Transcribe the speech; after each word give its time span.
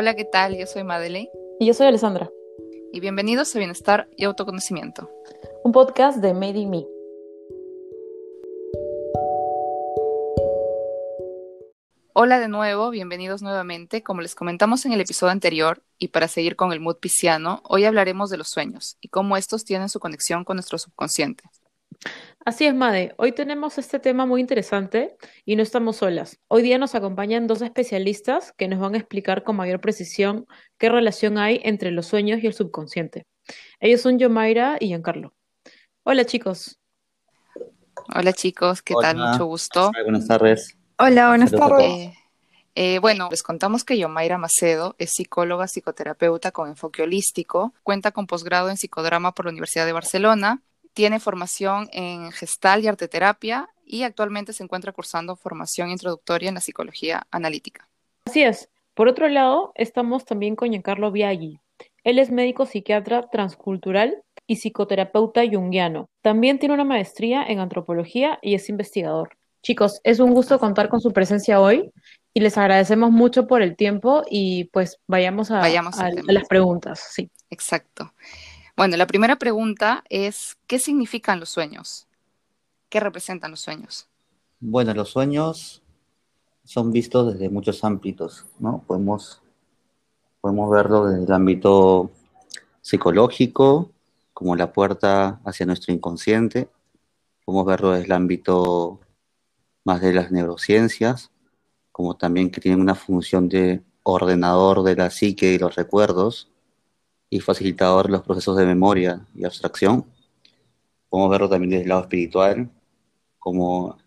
Hola, 0.00 0.14
¿qué 0.14 0.24
tal? 0.24 0.56
Yo 0.56 0.64
soy 0.68 0.84
Madeleine. 0.84 1.28
Y 1.58 1.66
yo 1.66 1.74
soy 1.74 1.88
Alessandra. 1.88 2.30
Y 2.92 3.00
bienvenidos 3.00 3.52
a 3.52 3.58
Bienestar 3.58 4.08
y 4.16 4.26
Autoconocimiento. 4.26 5.10
Un 5.64 5.72
podcast 5.72 6.18
de 6.18 6.34
Made 6.34 6.56
in 6.56 6.70
Me. 6.70 6.86
Hola 12.12 12.38
de 12.38 12.46
nuevo, 12.46 12.90
bienvenidos 12.90 13.42
nuevamente. 13.42 14.04
Como 14.04 14.20
les 14.20 14.36
comentamos 14.36 14.86
en 14.86 14.92
el 14.92 15.00
episodio 15.00 15.32
anterior, 15.32 15.82
y 15.98 16.08
para 16.08 16.28
seguir 16.28 16.54
con 16.54 16.72
el 16.72 16.78
mood 16.78 16.98
pisciano, 16.98 17.60
hoy 17.64 17.84
hablaremos 17.84 18.30
de 18.30 18.36
los 18.36 18.46
sueños 18.46 18.98
y 19.00 19.08
cómo 19.08 19.36
estos 19.36 19.64
tienen 19.64 19.88
su 19.88 19.98
conexión 19.98 20.44
con 20.44 20.58
nuestro 20.58 20.78
subconsciente. 20.78 21.42
Así 22.44 22.66
es, 22.66 22.74
Made. 22.74 23.14
Hoy 23.18 23.32
tenemos 23.32 23.78
este 23.78 23.98
tema 23.98 24.24
muy 24.24 24.40
interesante 24.40 25.16
y 25.44 25.56
no 25.56 25.62
estamos 25.62 25.96
solas. 25.96 26.38
Hoy 26.48 26.62
día 26.62 26.78
nos 26.78 26.94
acompañan 26.94 27.46
dos 27.46 27.62
especialistas 27.62 28.52
que 28.56 28.68
nos 28.68 28.78
van 28.78 28.94
a 28.94 28.98
explicar 28.98 29.42
con 29.42 29.56
mayor 29.56 29.80
precisión 29.80 30.46
qué 30.78 30.88
relación 30.88 31.36
hay 31.36 31.60
entre 31.64 31.90
los 31.90 32.06
sueños 32.06 32.42
y 32.42 32.46
el 32.46 32.54
subconsciente. 32.54 33.26
Ellos 33.80 34.00
son 34.00 34.18
Yomaira 34.18 34.76
y 34.80 34.86
Giancarlo. 34.86 35.34
Hola, 36.04 36.24
chicos. 36.24 36.78
Hola, 38.14 38.32
chicos. 38.32 38.82
¿Qué 38.82 38.94
tal? 39.00 39.16
Mucho 39.16 39.44
gusto. 39.44 39.90
Buenas 40.04 40.26
tardes. 40.26 40.78
Hola, 40.98 41.28
buenas 41.28 41.50
tardes. 41.50 41.90
Eh, 41.90 42.14
eh, 42.74 42.98
bueno, 43.00 43.28
les 43.30 43.42
contamos 43.42 43.84
que 43.84 43.98
Yomaira 43.98 44.38
Macedo 44.38 44.94
es 44.98 45.10
psicóloga 45.12 45.66
psicoterapeuta 45.66 46.52
con 46.52 46.68
enfoque 46.68 47.02
holístico, 47.02 47.74
cuenta 47.82 48.12
con 48.12 48.26
posgrado 48.26 48.70
en 48.70 48.76
psicodrama 48.76 49.32
por 49.32 49.46
la 49.46 49.50
Universidad 49.50 49.84
de 49.84 49.92
Barcelona 49.92 50.62
tiene 50.98 51.20
formación 51.20 51.88
en 51.92 52.32
gestal 52.32 52.82
y 52.82 52.88
arteterapia 52.88 53.68
y 53.86 54.02
actualmente 54.02 54.52
se 54.52 54.64
encuentra 54.64 54.90
cursando 54.90 55.36
formación 55.36 55.90
introductoria 55.90 56.48
en 56.48 56.56
la 56.56 56.60
psicología 56.60 57.24
analítica. 57.30 57.88
Así 58.24 58.42
es. 58.42 58.68
Por 58.94 59.06
otro 59.06 59.28
lado, 59.28 59.70
estamos 59.76 60.24
también 60.24 60.56
con 60.56 60.70
Giancarlo 60.70 61.12
Biaggi. 61.12 61.60
Él 62.02 62.18
es 62.18 62.32
médico 62.32 62.66
psiquiatra 62.66 63.30
transcultural 63.30 64.24
y 64.48 64.56
psicoterapeuta 64.56 65.42
junguiano. 65.48 66.10
También 66.20 66.58
tiene 66.58 66.74
una 66.74 66.82
maestría 66.82 67.44
en 67.46 67.60
antropología 67.60 68.40
y 68.42 68.56
es 68.56 68.68
investigador. 68.68 69.36
Chicos, 69.62 70.00
es 70.02 70.18
un 70.18 70.34
gusto 70.34 70.58
contar 70.58 70.88
con 70.88 71.00
su 71.00 71.12
presencia 71.12 71.60
hoy 71.60 71.92
y 72.34 72.40
les 72.40 72.58
agradecemos 72.58 73.12
mucho 73.12 73.46
por 73.46 73.62
el 73.62 73.76
tiempo 73.76 74.24
y 74.28 74.64
pues 74.72 74.98
vayamos 75.06 75.52
a, 75.52 75.62
a 75.62 76.10
las 76.26 76.48
preguntas. 76.48 77.08
Sí. 77.12 77.30
Exacto. 77.50 78.12
Bueno, 78.78 78.96
la 78.96 79.08
primera 79.08 79.34
pregunta 79.34 80.04
es, 80.08 80.56
¿qué 80.68 80.78
significan 80.78 81.40
los 81.40 81.48
sueños? 81.48 82.06
¿Qué 82.88 83.00
representan 83.00 83.50
los 83.50 83.58
sueños? 83.58 84.06
Bueno, 84.60 84.94
los 84.94 85.08
sueños 85.08 85.82
son 86.62 86.92
vistos 86.92 87.32
desde 87.32 87.50
muchos 87.50 87.82
ámbitos, 87.82 88.46
¿no? 88.60 88.84
Podemos, 88.86 89.42
podemos 90.40 90.70
verlo 90.70 91.06
desde 91.06 91.24
el 91.24 91.32
ámbito 91.32 92.12
psicológico, 92.80 93.90
como 94.32 94.54
la 94.54 94.72
puerta 94.72 95.40
hacia 95.44 95.66
nuestro 95.66 95.92
inconsciente, 95.92 96.68
podemos 97.44 97.66
verlo 97.66 97.90
desde 97.90 98.04
el 98.04 98.12
ámbito 98.12 99.00
más 99.82 100.00
de 100.00 100.12
las 100.12 100.30
neurociencias, 100.30 101.32
como 101.90 102.16
también 102.16 102.52
que 102.52 102.60
tienen 102.60 102.80
una 102.80 102.94
función 102.94 103.48
de 103.48 103.82
ordenador 104.04 104.84
de 104.84 104.94
la 104.94 105.10
psique 105.10 105.54
y 105.54 105.58
los 105.58 105.74
recuerdos, 105.74 106.48
y 107.30 107.40
facilitador 107.40 108.06
de 108.06 108.12
los 108.12 108.22
procesos 108.22 108.56
de 108.56 108.66
memoria 108.66 109.26
y 109.34 109.44
abstracción. 109.44 110.04
Podemos 111.08 111.30
verlo 111.30 111.48
también 111.48 111.70
desde 111.70 111.82
el 111.82 111.88
lado 111.88 112.02
espiritual, 112.02 112.70
como 113.38 113.98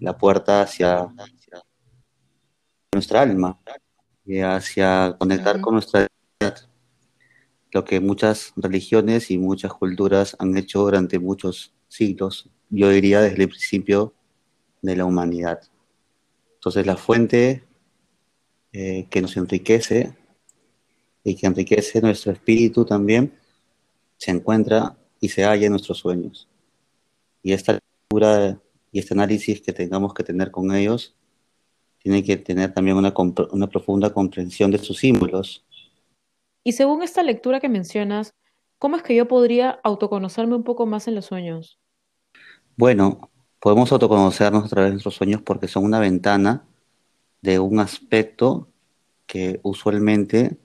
la 0.00 0.16
puerta 0.18 0.62
hacia, 0.62 1.08
nuestra 2.92 3.22
alma 3.22 3.58
y 4.24 4.40
hacia 4.40 5.16
conectar 5.18 5.60
con 5.60 5.74
nuestra 5.74 6.06
identidad. 6.40 6.68
Lo 7.72 7.84
que 7.84 8.00
muchas 8.00 8.52
religiones 8.56 9.30
y 9.30 9.38
muchas 9.38 9.72
culturas 9.72 10.36
han 10.38 10.56
hecho 10.56 10.80
durante 10.80 11.18
muchos 11.18 11.74
siglos, 11.88 12.48
yo 12.70 12.88
diría 12.88 13.20
desde 13.20 13.42
el 13.42 13.48
principio 13.48 14.14
de 14.82 14.96
la 14.96 15.04
humanidad. 15.04 15.60
Entonces 16.54 16.86
la 16.86 16.96
fuente 16.96 17.64
eh, 18.72 19.06
que 19.10 19.20
nos 19.20 19.36
enriquece 19.36 20.16
y 21.26 21.34
que 21.34 21.46
enriquece 21.46 22.00
nuestro 22.00 22.30
espíritu 22.30 22.84
también, 22.84 23.32
se 24.16 24.30
encuentra 24.30 24.96
y 25.20 25.28
se 25.28 25.42
halla 25.42 25.66
en 25.66 25.72
nuestros 25.72 25.98
sueños. 25.98 26.48
Y 27.42 27.52
esta 27.52 27.72
lectura 27.72 28.60
y 28.92 29.00
este 29.00 29.14
análisis 29.14 29.60
que 29.60 29.72
tengamos 29.72 30.14
que 30.14 30.22
tener 30.22 30.52
con 30.52 30.72
ellos 30.72 31.16
tiene 31.98 32.22
que 32.22 32.36
tener 32.36 32.72
también 32.72 32.96
una, 32.96 33.12
una 33.50 33.66
profunda 33.66 34.10
comprensión 34.10 34.70
de 34.70 34.78
sus 34.78 34.98
símbolos. 34.98 35.64
Y 36.62 36.72
según 36.72 37.02
esta 37.02 37.24
lectura 37.24 37.58
que 37.58 37.68
mencionas, 37.68 38.32
¿cómo 38.78 38.94
es 38.94 39.02
que 39.02 39.16
yo 39.16 39.26
podría 39.26 39.80
autoconocerme 39.82 40.54
un 40.54 40.62
poco 40.62 40.86
más 40.86 41.08
en 41.08 41.16
los 41.16 41.26
sueños? 41.26 41.80
Bueno, 42.76 43.32
podemos 43.58 43.90
autoconocernos 43.90 44.66
a 44.66 44.68
través 44.68 44.90
de 44.90 44.92
nuestros 44.92 45.16
sueños 45.16 45.42
porque 45.42 45.66
son 45.66 45.84
una 45.84 45.98
ventana 45.98 46.64
de 47.42 47.58
un 47.58 47.80
aspecto 47.80 48.68
que 49.26 49.58
usualmente 49.64 50.56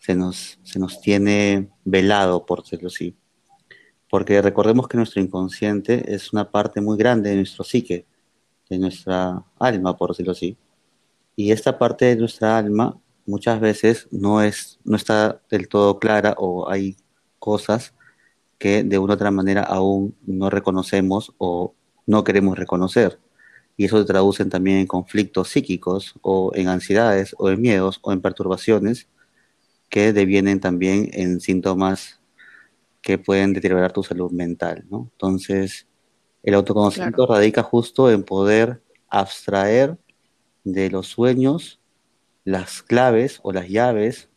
se 0.00 0.14
nos, 0.14 0.58
se 0.64 0.78
nos 0.78 1.00
tiene 1.00 1.70
velado, 1.84 2.44
por 2.46 2.62
decirlo 2.62 2.88
así. 2.88 3.14
Porque 4.08 4.42
recordemos 4.42 4.88
que 4.88 4.96
nuestro 4.96 5.22
inconsciente 5.22 6.12
es 6.12 6.32
una 6.32 6.50
parte 6.50 6.80
muy 6.80 6.98
grande 6.98 7.30
de 7.30 7.36
nuestro 7.36 7.62
psique, 7.62 8.06
de 8.68 8.78
nuestra 8.78 9.44
alma, 9.58 9.96
por 9.96 10.10
decirlo 10.10 10.32
así. 10.32 10.56
Y 11.36 11.52
esta 11.52 11.78
parte 11.78 12.06
de 12.06 12.16
nuestra 12.16 12.58
alma 12.58 12.98
muchas 13.26 13.60
veces 13.60 14.08
no, 14.10 14.42
es, 14.42 14.80
no 14.84 14.96
está 14.96 15.40
del 15.50 15.68
todo 15.68 15.98
clara 15.98 16.34
o 16.38 16.68
hay 16.68 16.96
cosas 17.38 17.94
que 18.58 18.82
de 18.82 18.98
una 18.98 19.12
u 19.12 19.14
otra 19.14 19.30
manera 19.30 19.62
aún 19.62 20.16
no 20.26 20.50
reconocemos 20.50 21.32
o 21.38 21.74
no 22.06 22.24
queremos 22.24 22.58
reconocer. 22.58 23.20
Y 23.76 23.84
eso 23.84 23.98
se 23.98 24.04
traduce 24.06 24.44
también 24.46 24.78
en 24.78 24.86
conflictos 24.86 25.50
psíquicos 25.50 26.14
o 26.22 26.52
en 26.54 26.68
ansiedades 26.68 27.34
o 27.38 27.50
en 27.50 27.60
miedos 27.60 28.00
o 28.02 28.12
en 28.12 28.20
perturbaciones 28.20 29.08
que 29.90 30.12
devienen 30.12 30.60
también 30.60 31.10
en 31.12 31.40
síntomas 31.40 32.20
que 33.02 33.18
pueden 33.18 33.52
deteriorar 33.52 33.92
tu 33.92 34.02
salud 34.02 34.30
mental, 34.30 34.84
¿no? 34.88 35.10
Entonces, 35.12 35.86
el 36.42 36.54
autoconocimiento 36.54 37.26
radica 37.26 37.62
justo 37.62 38.10
en 38.10 38.22
poder 38.22 38.80
abstraer 39.08 39.98
de 40.64 40.90
los 40.90 41.08
sueños 41.08 41.80
las 42.44 42.82
claves 42.82 43.40
o 43.42 43.52
las 43.52 43.68
llaves 43.68 44.28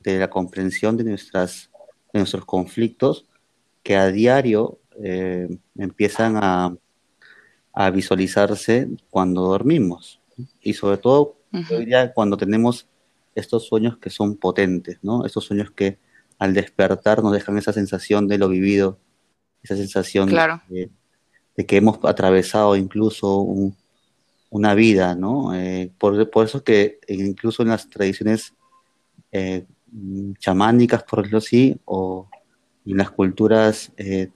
de 0.00 0.18
la 0.18 0.30
comprensión 0.30 0.96
de, 0.96 1.04
nuestras, 1.04 1.70
nuestros 2.12 2.44
conflictos 2.44 3.26
que 3.82 3.96
a 3.96 4.06
diario 4.08 4.78
eh, 5.02 5.48
empiezan 5.76 6.36
a, 6.36 6.76
visualizarse 7.92 8.88
cuando 9.10 9.42
dormimos. 9.42 10.18
Y 10.62 10.72
sobre 10.72 10.96
todo, 10.96 11.36
cuando 12.14 12.38
tenemos 12.38 12.88
estos 13.36 13.66
sueños 13.66 13.98
que 13.98 14.10
son 14.10 14.36
potentes, 14.36 14.98
¿no? 15.02 15.24
Estos 15.24 15.44
sueños 15.44 15.70
que 15.70 15.98
al 16.38 16.54
despertar 16.54 17.22
nos 17.22 17.32
dejan 17.32 17.56
esa 17.58 17.72
sensación 17.72 18.26
de 18.26 18.38
lo 18.38 18.48
vivido, 18.48 18.98
esa 19.62 19.76
sensación 19.76 20.28
de, 20.28 20.90
que 21.66 21.76
hemos 21.76 21.98
atravesado 22.02 22.76
incluso 22.76 23.46
una 24.50 24.74
vida, 24.74 25.14
¿no? 25.14 25.54
Eh, 25.54 25.92
por, 25.98 26.30
por, 26.30 26.46
eso 26.46 26.64
que 26.64 26.98
incluso 27.08 27.62
en 27.62 27.68
las 27.68 27.88
tradiciones 27.88 28.54
eh, 29.32 29.66
chamánicas, 30.38 31.02
por 31.04 31.20
decirlo 31.20 31.38
así, 31.38 31.78
o 31.84 32.28
en 32.86 32.96
las 32.96 33.10
culturas 33.10 33.92
eh, 33.98 34.30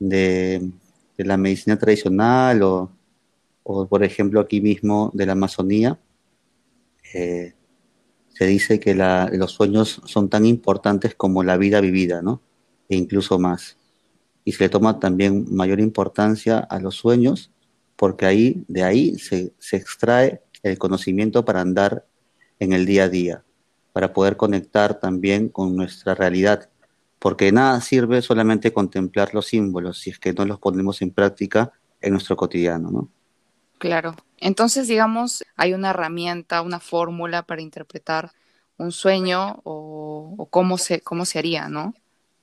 de, 0.00 0.70
la 1.18 1.36
medicina 1.36 1.78
tradicional, 1.78 2.62
o, 2.62 2.90
o, 3.62 3.86
por 3.86 4.02
ejemplo 4.02 4.40
aquí 4.40 4.60
mismo 4.60 5.10
de 5.14 5.26
la 5.26 5.32
Amazonía, 5.32 5.98
se 8.34 8.46
dice 8.46 8.80
que 8.80 8.94
los 8.94 9.52
sueños 9.52 10.02
son 10.06 10.28
tan 10.28 10.44
importantes 10.44 11.14
como 11.14 11.44
la 11.44 11.56
vida 11.56 11.80
vivida, 11.80 12.20
¿no? 12.20 12.42
E 12.88 12.96
incluso 12.96 13.38
más. 13.38 13.76
Y 14.44 14.52
se 14.52 14.64
le 14.64 14.68
toma 14.68 14.98
también 14.98 15.46
mayor 15.54 15.80
importancia 15.80 16.58
a 16.58 16.80
los 16.80 16.96
sueños 16.96 17.52
porque 17.96 18.26
ahí, 18.26 18.64
de 18.66 18.82
ahí 18.82 19.18
se, 19.18 19.52
se 19.58 19.76
extrae 19.76 20.42
el 20.64 20.78
conocimiento 20.78 21.44
para 21.44 21.60
andar 21.60 22.06
en 22.58 22.72
el 22.72 22.86
día 22.86 23.04
a 23.04 23.08
día, 23.08 23.44
para 23.92 24.12
poder 24.12 24.36
conectar 24.36 24.98
también 24.98 25.48
con 25.48 25.76
nuestra 25.76 26.14
realidad, 26.16 26.68
porque 27.20 27.52
nada 27.52 27.80
sirve 27.80 28.20
solamente 28.20 28.72
contemplar 28.72 29.32
los 29.32 29.46
símbolos 29.46 30.00
si 30.00 30.10
es 30.10 30.18
que 30.18 30.32
no 30.32 30.44
los 30.44 30.58
ponemos 30.58 31.00
en 31.02 31.12
práctica 31.12 31.72
en 32.00 32.12
nuestro 32.12 32.36
cotidiano, 32.36 32.90
¿no? 32.90 33.08
Claro. 33.84 34.16
Entonces, 34.38 34.88
digamos, 34.88 35.44
hay 35.56 35.74
una 35.74 35.90
herramienta, 35.90 36.62
una 36.62 36.80
fórmula 36.80 37.42
para 37.42 37.60
interpretar 37.60 38.30
un 38.78 38.92
sueño 38.92 39.60
o, 39.62 40.48
cómo, 40.50 40.78
se, 40.78 41.02
cómo 41.02 41.26
se 41.26 41.38
haría, 41.38 41.68
¿no? 41.68 41.92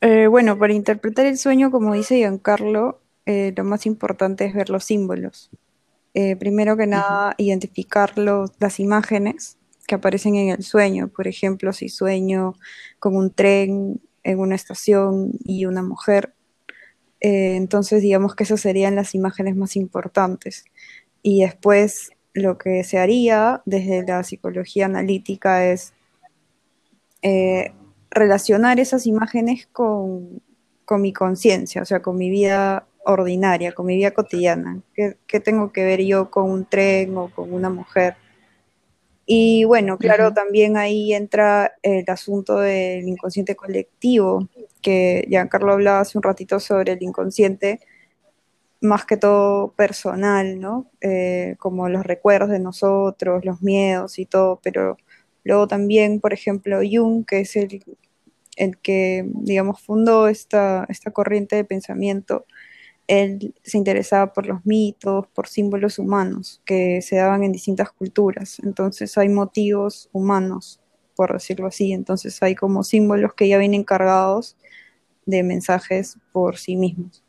Eh, 0.02 0.28
bueno, 0.28 0.60
para 0.60 0.74
interpretar 0.74 1.26
el 1.26 1.40
sueño, 1.40 1.72
como 1.72 1.96
dice 1.96 2.18
Giancarlo, 2.18 3.02
eh, 3.26 3.56
lo 3.58 3.64
más 3.64 3.88
importante 3.88 4.46
es 4.46 4.54
ver 4.54 4.70
los 4.70 4.84
símbolos. 4.84 5.50
Eh, 6.14 6.36
primero 6.36 6.78
que 6.78 6.86
nada, 6.86 7.34
identificar 7.40 8.14
las 8.20 8.80
imágenes 8.80 9.58
que 9.88 9.96
aparecen 9.96 10.36
en 10.36 10.50
el 10.50 10.62
sueño. 10.62 11.08
Por 11.08 11.28
ejemplo, 11.28 11.74
si 11.74 11.90
sueño 11.90 12.54
con 13.00 13.16
un 13.16 13.32
tren 13.32 14.00
en 14.22 14.40
una 14.40 14.54
estación 14.54 15.32
y 15.44 15.66
una 15.66 15.82
mujer, 15.82 16.36
eh, 17.22 17.56
entonces 17.56 18.02
digamos 18.02 18.36
que 18.36 18.44
esas 18.44 18.62
serían 18.62 18.96
las 18.96 19.16
imágenes 19.16 19.56
más 19.56 19.76
importantes. 19.76 20.66
Y 21.24 21.42
después 21.42 22.12
lo 22.34 22.58
que 22.58 22.84
se 22.84 22.98
haría 22.98 23.62
desde 23.66 24.06
la 24.06 24.24
psicología 24.24 24.86
analítica 24.86 25.66
es 25.68 25.94
eh, 27.22 27.74
relacionar 28.10 28.80
esas 28.80 29.06
imágenes 29.06 29.68
con, 29.72 30.42
mi 31.00 31.14
conciencia, 31.14 31.82
o 31.82 31.86
sea, 31.86 32.02
con 32.02 32.18
mi 32.18 32.30
vida 32.30 32.86
ordinaria, 33.06 33.72
con 33.72 33.86
mi 33.86 33.96
vida 33.96 34.12
cotidiana. 34.12 34.82
¿Qué, 34.94 35.40
tengo 35.40 35.72
que 35.72 35.86
ver 35.86 36.02
yo 36.04 36.30
con 36.30 36.52
un 36.52 36.66
tren 36.66 37.18
o 37.18 37.30
con 37.30 37.54
una 37.54 37.70
mujer? 37.70 38.16
Y 39.26 39.64
bueno, 39.64 39.98
claro, 39.98 40.34
también 40.34 40.76
ahí 40.76 41.14
entra 41.14 41.76
el 41.82 42.04
asunto 42.10 42.60
del 42.60 43.08
inconsciente 43.08 43.56
colectivo, 43.56 44.50
que 44.82 45.26
Giancarlo 45.30 45.72
hablaba 45.72 46.02
hace 46.02 46.18
un 46.18 46.24
ratito 46.24 46.60
sobre 46.60 46.94
el 46.94 47.02
inconsciente, 47.02 47.80
más 48.82 49.06
que 49.06 49.18
todo 49.18 49.74
personal, 49.74 50.60
¿no? 50.60 50.92
Eh, 51.02 51.56
como 51.60 51.90
los 51.90 52.06
recuerdos 52.06 52.50
de 52.50 52.60
nosotros, 52.60 53.46
los 53.46 53.62
miedos 53.62 54.20
y 54.20 54.26
todo, 54.26 54.60
pero 54.64 54.98
luego 55.44 55.68
también, 55.68 56.20
por 56.20 56.34
ejemplo, 56.34 56.80
Jung, 56.90 57.26
que 57.26 57.42
es 57.42 57.56
el, 57.56 57.84
el 58.58 58.78
que, 58.80 59.26
digamos, 59.28 59.82
fundó 59.82 60.28
esta, 60.28 60.86
esta 60.90 61.12
corriente 61.12 61.56
de 61.56 61.66
pensamiento, 61.66 62.46
él 63.08 63.54
se 63.64 63.78
interesaba 63.78 64.34
por 64.34 64.48
los 64.48 64.66
mitos, 64.66 65.28
por 65.28 65.48
símbolos 65.48 66.00
humanos 66.00 66.62
que 66.66 67.02
se 67.02 67.18
daban 67.18 67.44
en 67.44 67.52
distintas 67.52 67.92
culturas. 67.92 68.60
Entonces 68.64 69.18
hay 69.18 69.30
motivos 69.30 70.10
humanos, 70.14 70.80
por 71.16 71.34
decirlo 71.34 71.68
así. 71.68 71.92
Entonces 71.94 72.42
hay 72.42 72.56
como 72.56 72.84
símbolos 72.84 73.34
que 73.34 73.48
ya 73.50 73.58
vienen 73.58 73.84
cargados 73.84 74.58
de 75.26 75.44
mensajes 75.44 76.18
por 76.32 76.58
sí 76.58 76.76
mismos. 76.78 77.24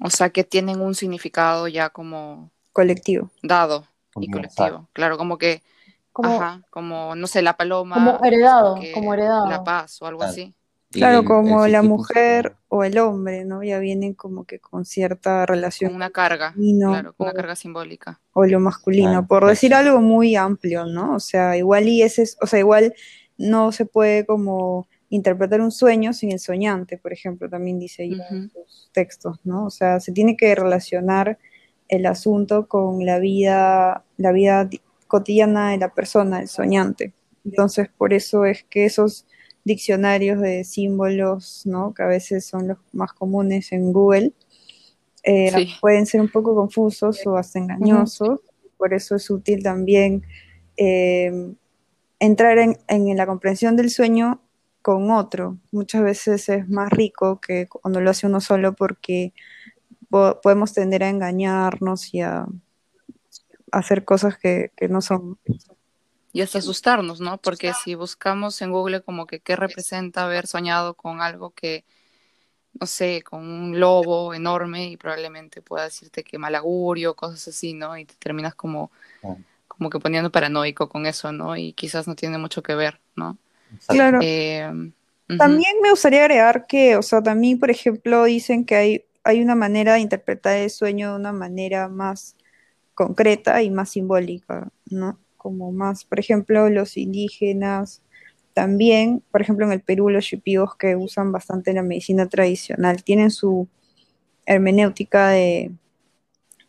O 0.00 0.10
sea, 0.10 0.30
que 0.30 0.44
tienen 0.44 0.80
un 0.80 0.94
significado 0.94 1.68
ya 1.68 1.90
como... 1.90 2.50
Colectivo. 2.72 3.30
Dado 3.42 3.86
y 4.20 4.30
colectivo. 4.30 4.88
Claro, 4.92 5.18
como 5.18 5.38
que... 5.38 5.62
Como, 6.12 6.34
ajá, 6.34 6.62
como, 6.70 7.14
no 7.14 7.28
sé, 7.28 7.42
la 7.42 7.56
paloma. 7.56 7.94
Como 7.94 8.24
heredado, 8.24 8.76
como 8.92 9.14
heredado. 9.14 9.48
La 9.48 9.62
paz 9.62 10.02
o 10.02 10.06
algo 10.06 10.24
así. 10.24 10.52
Claro, 10.90 11.24
como 11.24 11.66
la 11.68 11.82
mujer 11.82 12.56
o 12.68 12.82
el 12.82 12.98
hombre, 12.98 13.44
¿no? 13.44 13.62
Ya 13.62 13.78
vienen 13.78 14.14
como 14.14 14.44
que 14.44 14.58
con 14.58 14.84
cierta 14.84 15.44
relación. 15.44 15.90
Con 15.90 15.96
una 15.96 16.10
carga, 16.10 16.54
claro, 16.54 17.12
con 17.12 17.26
una 17.26 17.34
carga 17.34 17.54
simbólica. 17.56 18.20
O 18.32 18.46
lo 18.46 18.58
masculino, 18.58 19.26
por 19.26 19.46
decir 19.46 19.74
algo 19.74 20.00
muy 20.00 20.34
amplio, 20.34 20.86
¿no? 20.86 21.14
O 21.14 21.20
sea, 21.20 21.56
igual 21.56 21.86
y 21.88 22.02
ese, 22.02 22.24
o 22.40 22.46
sea, 22.46 22.58
igual 22.58 22.94
no 23.36 23.70
se 23.70 23.84
puede 23.84 24.24
como 24.24 24.88
interpretar 25.10 25.60
un 25.60 25.70
sueño 25.70 26.12
sin 26.12 26.32
el 26.32 26.38
soñante, 26.38 26.98
por 26.98 27.12
ejemplo, 27.12 27.48
también 27.48 27.78
dice 27.78 28.02
ahí 28.02 28.18
en 28.30 28.50
sus 28.50 28.90
textos, 28.92 29.38
¿no? 29.44 29.66
O 29.66 29.70
sea, 29.70 30.00
se 30.00 30.12
tiene 30.12 30.36
que 30.36 30.54
relacionar 30.54 31.38
el 31.88 32.06
asunto 32.06 32.68
con 32.68 33.04
la 33.06 33.18
vida, 33.18 34.04
la 34.16 34.32
vida 34.32 34.68
cotidiana 35.06 35.70
de 35.70 35.78
la 35.78 35.94
persona, 35.94 36.40
el 36.40 36.48
soñante. 36.48 37.14
Entonces, 37.44 37.88
por 37.96 38.12
eso 38.12 38.44
es 38.44 38.64
que 38.64 38.84
esos 38.84 39.26
diccionarios 39.64 40.40
de 40.40 40.64
símbolos, 40.64 41.62
¿no? 41.66 41.94
que 41.94 42.02
a 42.02 42.06
veces 42.06 42.46
son 42.46 42.68
los 42.68 42.78
más 42.92 43.12
comunes 43.12 43.72
en 43.72 43.92
Google, 43.92 44.32
eh, 45.24 45.68
pueden 45.80 46.06
ser 46.06 46.20
un 46.20 46.28
poco 46.28 46.54
confusos 46.54 47.26
o 47.26 47.36
hasta 47.36 47.58
engañosos. 47.58 48.40
Por 48.76 48.94
eso 48.94 49.16
es 49.16 49.28
útil 49.30 49.62
también 49.62 50.22
eh, 50.76 51.52
entrar 52.20 52.58
en, 52.58 53.16
la 53.16 53.26
comprensión 53.26 53.76
del 53.76 53.90
sueño 53.90 54.40
con 54.82 55.10
otro. 55.10 55.58
Muchas 55.72 56.02
veces 56.02 56.48
es 56.48 56.68
más 56.68 56.90
rico 56.90 57.40
que 57.40 57.68
cuando 57.68 58.00
lo 58.00 58.10
hace 58.10 58.26
uno 58.26 58.40
solo 58.40 58.74
porque 58.74 59.32
podemos 60.08 60.72
tender 60.72 61.02
a 61.02 61.08
engañarnos 61.08 62.14
y 62.14 62.22
a 62.22 62.46
hacer 63.70 64.04
cosas 64.04 64.38
que, 64.38 64.72
que 64.76 64.88
no 64.88 65.02
son 65.02 65.38
y 66.32 66.42
hasta 66.42 66.58
asustarnos, 66.58 67.20
¿no? 67.20 67.38
Porque 67.38 67.72
si 67.72 67.94
buscamos 67.94 68.60
en 68.60 68.70
Google 68.70 69.02
como 69.02 69.26
que 69.26 69.40
qué 69.40 69.56
representa 69.56 70.24
haber 70.24 70.46
soñado 70.46 70.94
con 70.94 71.20
algo 71.20 71.50
que, 71.50 71.84
no 72.78 72.86
sé, 72.86 73.22
con 73.22 73.40
un 73.40 73.80
lobo 73.80 74.34
enorme 74.34 74.88
y 74.88 74.96
probablemente 74.96 75.62
pueda 75.62 75.84
decirte 75.84 76.22
que 76.22 76.38
mal 76.38 76.54
augurio, 76.54 77.14
cosas 77.14 77.48
así, 77.48 77.72
¿no? 77.72 77.96
Y 77.96 78.04
te 78.04 78.14
terminas 78.14 78.54
como, 78.54 78.90
como 79.66 79.90
que 79.90 79.98
poniendo 79.98 80.30
paranoico 80.30 80.88
con 80.88 81.06
eso, 81.06 81.32
¿no? 81.32 81.56
Y 81.56 81.72
quizás 81.72 82.06
no 82.06 82.14
tiene 82.14 82.38
mucho 82.38 82.62
que 82.62 82.74
ver, 82.74 83.00
¿no? 83.16 83.38
Claro. 83.86 84.18
Eh, 84.22 84.70
también 85.36 85.76
me 85.82 85.90
gustaría 85.90 86.22
agregar 86.22 86.66
que, 86.66 86.96
o 86.96 87.02
sea, 87.02 87.22
también, 87.22 87.58
por 87.58 87.70
ejemplo, 87.70 88.24
dicen 88.24 88.64
que 88.64 88.76
hay, 88.76 89.04
hay 89.24 89.42
una 89.42 89.54
manera 89.54 89.94
de 89.94 90.00
interpretar 90.00 90.56
el 90.56 90.70
sueño 90.70 91.10
de 91.10 91.16
una 91.16 91.32
manera 91.32 91.88
más 91.88 92.36
concreta 92.94 93.62
y 93.62 93.70
más 93.70 93.90
simbólica, 93.90 94.68
¿no? 94.90 95.18
como 95.38 95.72
más, 95.72 96.04
por 96.04 96.20
ejemplo, 96.20 96.68
los 96.68 96.98
indígenas, 96.98 98.02
también, 98.52 99.22
por 99.30 99.40
ejemplo, 99.40 99.64
en 99.64 99.72
el 99.72 99.80
Perú, 99.80 100.10
los 100.10 100.24
shipigos 100.24 100.76
que 100.76 100.96
usan 100.96 101.32
bastante 101.32 101.72
la 101.72 101.82
medicina 101.82 102.28
tradicional, 102.28 103.02
tienen 103.02 103.30
su 103.30 103.68
hermenéutica 104.44 105.28
de, 105.28 105.70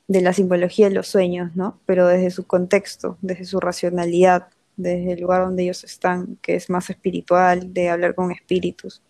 de 0.07 0.21
la 0.21 0.33
simbología 0.33 0.87
de 0.87 0.95
los 0.95 1.07
sueños, 1.07 1.55
¿no? 1.55 1.81
Pero 1.85 2.07
desde 2.07 2.29
su 2.29 2.45
contexto, 2.45 3.17
desde 3.21 3.45
su 3.45 3.59
racionalidad, 3.59 4.47
desde 4.81 5.13
el 5.13 5.21
lugar 5.21 5.45
donde 5.45 5.63
ellos 5.63 5.83
están, 5.83 6.37
que 6.41 6.55
es 6.55 6.69
más 6.69 6.89
espiritual, 6.89 7.73
de 7.73 7.89
hablar 7.89 8.15
con 8.15 8.31
espíritus. 8.31 9.03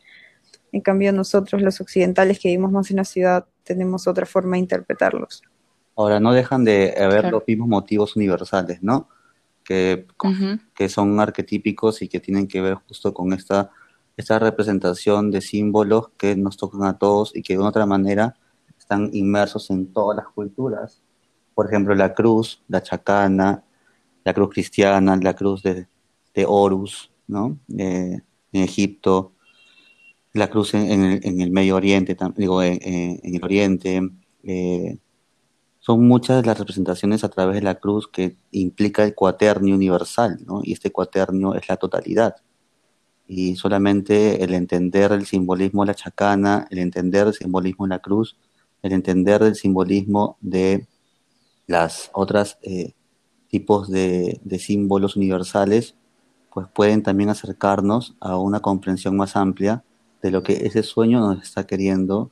En 0.71 0.81
cambio, 0.81 1.11
nosotros, 1.13 1.61
los 1.61 1.79
occidentales 1.81 2.39
que 2.39 2.49
vivimos 2.49 2.71
más 2.71 2.89
en 2.91 2.97
la 2.97 3.05
ciudad, 3.05 3.45
tenemos 3.63 4.07
otra 4.07 4.25
forma 4.25 4.55
de 4.55 4.59
interpretarlos. 4.59 5.41
Ahora, 5.95 6.19
no 6.19 6.33
dejan 6.33 6.63
de 6.63 6.95
haber 6.97 7.31
los 7.31 7.43
mismos 7.47 7.67
motivos 7.67 8.15
universales, 8.15 8.81
¿no? 8.81 9.09
que, 9.69 10.89
son 10.89 11.19
arquetípicos 11.19 12.01
y 12.01 12.07
que 12.07 12.19
tienen 12.19 12.47
que 12.47 12.61
ver 12.61 12.75
justo 12.87 13.13
con 13.13 13.33
esta, 13.33 13.69
esta 14.17 14.39
representación 14.39 15.29
de 15.29 15.41
símbolos 15.41 16.09
que 16.17 16.35
nos 16.35 16.57
tocan 16.57 16.83
a 16.83 16.97
todos 16.97 17.35
y 17.35 17.43
que 17.43 17.53
de 17.53 17.59
otra 17.59 17.85
manera 17.85 18.35
están 18.77 19.09
inmersos 19.13 19.69
en 19.69 19.93
todas 19.93 20.17
las 20.17 20.27
culturas. 20.27 21.01
Por 21.53 21.67
ejemplo, 21.67 21.93
la 21.93 22.13
cruz, 22.13 22.63
la 22.67 22.81
chacana, 22.81 23.63
la 24.29 24.33
cruz 24.35 24.49
cristiana, 24.49 25.15
la 25.15 25.35
cruz 25.35 25.63
de, 25.63 25.87
Horus, 26.47 27.11
¿no? 27.27 27.57
en 27.67 28.23
Egipto, 28.53 29.33
la 30.33 30.49
cruz 30.49 30.73
en, 30.75 31.01
el, 31.41 31.51
Medio 31.51 31.75
Oriente, 31.75 32.15
digo, 32.37 32.61
en, 32.61 33.19
el 33.23 33.43
Oriente, 33.43 34.01
eh, 34.43 34.97
son 35.79 36.07
muchas 36.07 36.45
las 36.45 36.59
representaciones 36.59 37.23
a 37.23 37.29
través 37.29 37.55
de 37.55 37.63
la 37.63 37.75
cruz 37.75 38.07
que 38.07 38.37
implica 38.51 39.03
el 39.03 39.15
cuaternio 39.15 39.73
universal, 39.73 40.37
¿no? 40.45 40.61
Y 40.63 40.73
este 40.73 40.91
cuaternio 40.91 41.55
es 41.55 41.67
la 41.67 41.77
totalidad. 41.77 42.35
Y 43.27 43.55
solamente 43.55 44.43
el 44.43 44.53
entender 44.53 45.11
el 45.11 45.25
simbolismo 45.25 45.83
de 45.83 45.87
la 45.87 45.95
chacana, 45.95 46.67
el 46.69 46.79
entender 46.79 47.27
el 47.27 47.33
simbolismo 47.33 47.85
de 47.85 47.89
la 47.89 47.99
cruz, 47.99 48.37
el 48.83 48.93
entender 48.93 49.41
el 49.41 49.55
simbolismo 49.55 50.37
de 50.41 50.87
las 51.65 52.09
otras 52.13 52.57
eh, 52.61 52.93
tipos 53.49 53.89
de, 53.89 54.39
de 54.43 54.59
símbolos 54.59 55.15
universales, 55.15 55.95
pues 56.51 56.67
pueden 56.73 57.03
también 57.03 57.29
acercarnos 57.29 58.15
a 58.19 58.37
una 58.37 58.61
comprensión 58.61 59.17
más 59.17 59.35
amplia 59.35 59.83
de 60.21 60.31
lo 60.31 60.43
que 60.43 60.65
ese 60.65 60.83
sueño 60.83 61.19
nos 61.19 61.43
está 61.43 61.65
queriendo 61.65 62.31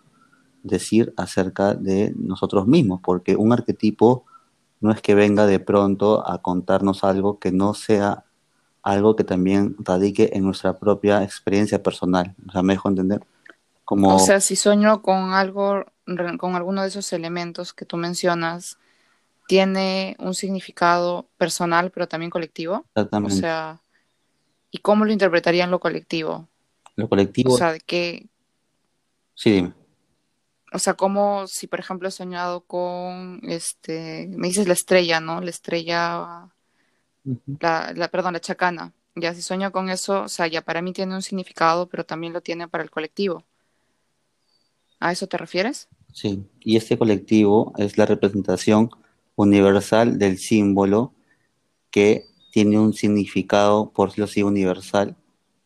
decir 0.64 1.14
acerca 1.18 1.74
de 1.74 2.14
nosotros 2.18 2.68
mismos, 2.68 3.00
porque 3.04 3.36
un 3.36 3.54
arquetipo 3.54 4.26
no 4.80 4.92
es 4.92 5.02
que 5.02 5.16
venga 5.16 5.46
de 5.46 5.60
pronto 5.60 6.28
a 6.30 6.42
contarnos 6.42 7.04
algo 7.04 7.40
que 7.40 7.52
no 7.52 7.74
sea 7.74 8.26
algo 8.84 9.18
que 9.18 9.26
también 9.26 9.76
radique 9.80 10.30
en 10.34 10.46
nuestra 10.46 10.78
propia 10.78 11.22
experiencia 11.22 11.84
personal. 11.84 12.36
O 12.48 12.52
sea, 12.54 12.64
me 12.64 12.74
dejo 12.74 12.88
entender. 12.88 13.26
Como... 13.84 14.16
O 14.16 14.20
sea, 14.20 14.40
si 14.40 14.56
sueño 14.56 15.02
con 15.02 15.34
algo, 15.34 15.84
con 16.40 16.56
alguno 16.56 16.84
de 16.84 16.88
esos 16.88 17.12
elementos 17.12 17.74
que 17.74 17.84
tú 17.86 17.98
mencionas, 17.98 18.78
tiene 19.48 20.16
un 20.20 20.34
significado 20.34 21.28
personal, 21.38 21.90
pero 21.92 22.08
también 22.08 22.30
colectivo. 22.30 22.86
Exactamente. 22.90 23.36
O 23.36 23.40
sea, 23.40 23.82
¿y 24.70 24.78
cómo 24.80 25.06
lo 25.06 25.12
interpretaría 25.12 25.64
en 25.64 25.72
lo 25.72 25.80
colectivo? 25.80 26.48
Lo 26.96 27.10
colectivo. 27.10 27.54
O 27.54 27.58
sea, 27.58 27.72
de 27.72 27.80
qué. 27.80 28.28
Sí, 29.34 29.52
dime 29.52 29.74
o 30.74 30.80
sea, 30.80 30.96
como 30.96 31.48
si 31.48 31.68
por 31.68 31.80
ejemplo 31.80 32.08
he 32.08 32.12
soñado 32.12 32.62
con, 32.62 33.40
este, 33.44 34.28
me 34.30 34.48
dices 34.48 34.68
la 34.68 34.74
estrella, 34.74 35.20
¿no? 35.20 35.40
La 35.42 35.50
estrella, 35.50 36.50
la, 37.60 38.10
perdón, 38.12 38.34
la 38.34 38.42
chacana. 38.42 38.94
Ya 39.16 39.34
si 39.34 39.42
sueño 39.42 39.72
con 39.72 39.90
eso, 39.90 40.24
o 40.24 40.28
sea, 40.28 40.48
ya 40.48 40.62
para 40.62 40.82
mí 40.82 40.94
tiene 40.94 41.16
un 41.16 41.22
significado, 41.22 41.88
pero 41.88 42.06
también 42.06 42.34
lo 42.34 42.42
tiene 42.42 42.68
para 42.68 42.84
el 42.84 42.92
colectivo. 42.92 43.44
¿A 45.00 45.12
eso 45.12 45.28
te 45.28 45.38
refieres? 45.38 45.88
Sí, 46.14 46.44
y 46.60 46.76
este 46.78 46.98
colectivo 46.98 47.74
es 47.78 47.98
la 47.98 48.06
representación 48.06 48.90
universal 49.38 50.18
del 50.18 50.38
símbolo 50.38 51.14
que 51.92 52.26
tiene 52.52 52.80
un 52.80 52.94
significado, 52.94 53.92
por 53.94 54.10
decirlo 54.10 54.26
así, 54.26 54.44
universal, 54.44 55.16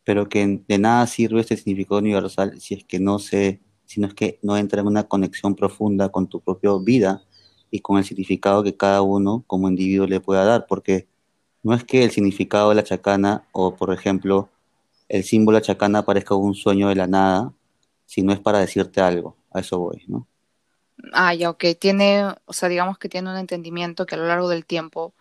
pero 0.03 0.29
que 0.29 0.61
de 0.67 0.77
nada 0.77 1.07
sirve 1.07 1.41
este 1.41 1.57
significado 1.57 1.99
universal 1.99 2.59
si 2.59 2.75
es 2.75 2.83
que 2.83 2.99
no 2.99 3.17
se, 3.17 3.61
si 3.85 4.03
es 4.03 4.13
que 4.13 4.39
no 4.43 4.57
entra 4.57 4.81
en 4.81 4.87
una 4.87 5.03
conexión 5.05 5.55
profunda 5.55 6.09
con 6.09 6.27
tu 6.27 6.41
propia 6.41 6.71
vida 6.83 7.23
y 7.71 7.79
con 7.79 7.97
el 7.97 8.03
significado 8.03 8.61
que 8.61 8.75
cada 8.75 9.01
uno 9.01 9.43
como 9.47 9.69
individuo 9.69 10.05
le 10.05 10.19
pueda 10.19 10.43
dar, 10.43 10.67
porque 10.67 11.07
no 11.63 11.73
es 11.73 11.83
que 11.85 12.03
el 12.03 12.11
significado 12.11 12.69
de 12.69 12.75
la 12.75 12.83
chacana 12.83 13.47
o, 13.53 13.75
por 13.75 13.93
ejemplo, 13.93 14.49
el 15.07 15.23
símbolo 15.23 15.55
de 15.55 15.61
la 15.61 15.67
chacana 15.67 16.03
parezca 16.03 16.35
un 16.35 16.55
sueño 16.55 16.89
de 16.89 16.95
la 16.95 17.07
nada, 17.07 17.53
sino 18.05 18.33
es 18.33 18.39
para 18.39 18.59
decirte 18.59 18.99
algo, 18.99 19.37
a 19.51 19.61
eso 19.61 19.79
voy, 19.79 20.03
¿no? 20.07 20.27
Ah, 21.13 21.33
ya, 21.33 21.49
ok, 21.49 21.63
tiene, 21.79 22.25
o 22.45 22.53
sea, 22.53 22.69
digamos 22.69 22.97
que 22.97 23.09
tiene 23.09 23.31
un 23.31 23.37
entendimiento 23.37 24.05
que 24.05 24.15
a 24.15 24.17
lo 24.17 24.27
largo 24.27 24.49
del 24.49 24.65
tiempo 24.65 25.13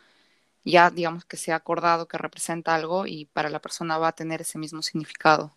ya, 0.64 0.90
digamos 0.90 1.24
que 1.24 1.36
se 1.36 1.52
ha 1.52 1.56
acordado 1.56 2.06
que 2.06 2.18
representa 2.18 2.74
algo 2.74 3.06
y 3.06 3.26
para 3.26 3.50
la 3.50 3.60
persona 3.60 3.98
va 3.98 4.08
a 4.08 4.12
tener 4.12 4.42
ese 4.42 4.58
mismo 4.58 4.82
significado. 4.82 5.52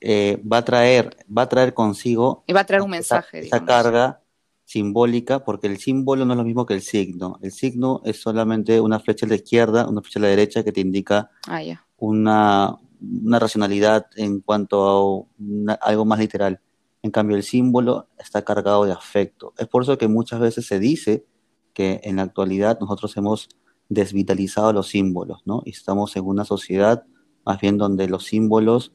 Eh, 0.00 0.42
va 0.50 0.58
a 0.58 0.64
traer, 0.64 1.16
va 1.26 1.42
a 1.42 1.48
traer 1.48 1.74
consigo 1.74 2.44
y 2.46 2.52
va 2.52 2.60
a 2.60 2.66
traer 2.66 2.82
un 2.82 2.90
mensaje, 2.90 3.38
esa, 3.38 3.64
carga 3.64 4.20
simbólica, 4.64 5.44
porque 5.44 5.68
el 5.68 5.78
símbolo 5.78 6.24
no 6.24 6.32
es 6.32 6.38
lo 6.38 6.44
mismo 6.44 6.66
que 6.66 6.74
el 6.74 6.82
signo. 6.82 7.38
El 7.40 7.52
signo 7.52 8.00
es 8.04 8.20
solamente 8.20 8.80
una 8.80 8.98
flecha 8.98 9.26
a 9.26 9.28
la 9.28 9.36
izquierda, 9.36 9.88
una 9.88 10.02
flecha 10.02 10.18
a 10.18 10.22
la 10.22 10.28
derecha 10.28 10.64
que 10.64 10.72
te 10.72 10.80
indica 10.80 11.30
ah, 11.46 11.60
una, 11.98 12.76
una, 13.00 13.38
racionalidad 13.38 14.06
en 14.16 14.40
cuanto 14.40 15.28
a 15.68 15.78
algo 15.82 16.04
más 16.04 16.18
literal. 16.18 16.60
En 17.02 17.10
cambio, 17.10 17.36
el 17.36 17.42
símbolo 17.42 18.08
está 18.18 18.42
cargado 18.42 18.84
de 18.84 18.92
afecto. 18.92 19.54
Es 19.58 19.66
por 19.66 19.82
eso 19.82 19.98
que 19.98 20.08
muchas 20.08 20.40
veces 20.40 20.66
se 20.66 20.78
dice 20.78 21.26
que 21.74 22.00
en 22.04 22.16
la 22.16 22.22
actualidad 22.22 22.78
nosotros 22.80 23.16
hemos 23.16 23.48
desvitalizado 23.88 24.72
los 24.72 24.88
símbolos, 24.88 25.42
¿no? 25.44 25.62
Y 25.64 25.70
estamos 25.70 26.16
en 26.16 26.24
una 26.24 26.44
sociedad 26.44 27.04
más 27.44 27.60
bien 27.60 27.76
donde 27.76 28.08
los 28.08 28.24
símbolos 28.24 28.92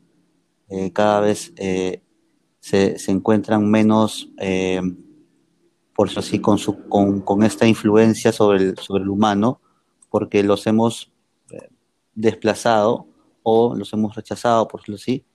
eh, 0.70 0.92
cada 0.92 1.20
vez 1.20 1.54
eh, 1.58 2.02
se, 2.60 2.98
se, 2.98 3.12
encuentran 3.12 3.70
menos, 3.70 4.30
eh, 4.38 4.82
por 5.94 6.08
eso 6.08 6.20
así, 6.20 6.40
con, 6.40 6.58
su, 6.58 6.88
con, 6.88 7.22
con, 7.22 7.44
esta 7.44 7.68
influencia 7.68 8.32
sobre 8.32 8.60
el, 8.64 8.78
sobre 8.78 9.04
el 9.04 9.10
humano, 9.10 9.62
porque 10.10 10.44
los 10.44 10.66
hemos 10.68 11.12
desplazado 12.14 13.08
o 13.44 13.76
los 13.76 13.94
hemos 13.94 14.16
rechazado, 14.16 14.68
por 14.68 14.82
decirlo 14.82 14.96
así, 14.96 15.26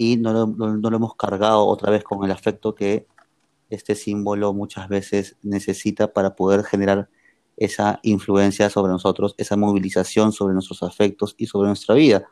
y 0.00 0.16
no 0.16 0.32
lo, 0.32 0.46
no, 0.46 0.78
no 0.78 0.88
lo 0.88 0.96
hemos 0.96 1.14
cargado 1.14 1.66
otra 1.66 1.90
vez 1.90 2.02
con 2.02 2.24
el 2.24 2.30
afecto 2.30 2.74
que 2.74 3.06
este 3.68 3.94
símbolo 3.94 4.54
muchas 4.54 4.88
veces 4.88 5.36
necesita 5.42 6.14
para 6.14 6.36
poder 6.36 6.64
generar 6.64 7.10
esa 7.58 8.00
influencia 8.02 8.70
sobre 8.70 8.92
nosotros, 8.92 9.34
esa 9.36 9.58
movilización 9.58 10.32
sobre 10.32 10.54
nuestros 10.54 10.82
afectos 10.82 11.34
y 11.36 11.48
sobre 11.48 11.68
nuestra 11.68 11.94
vida. 11.94 12.24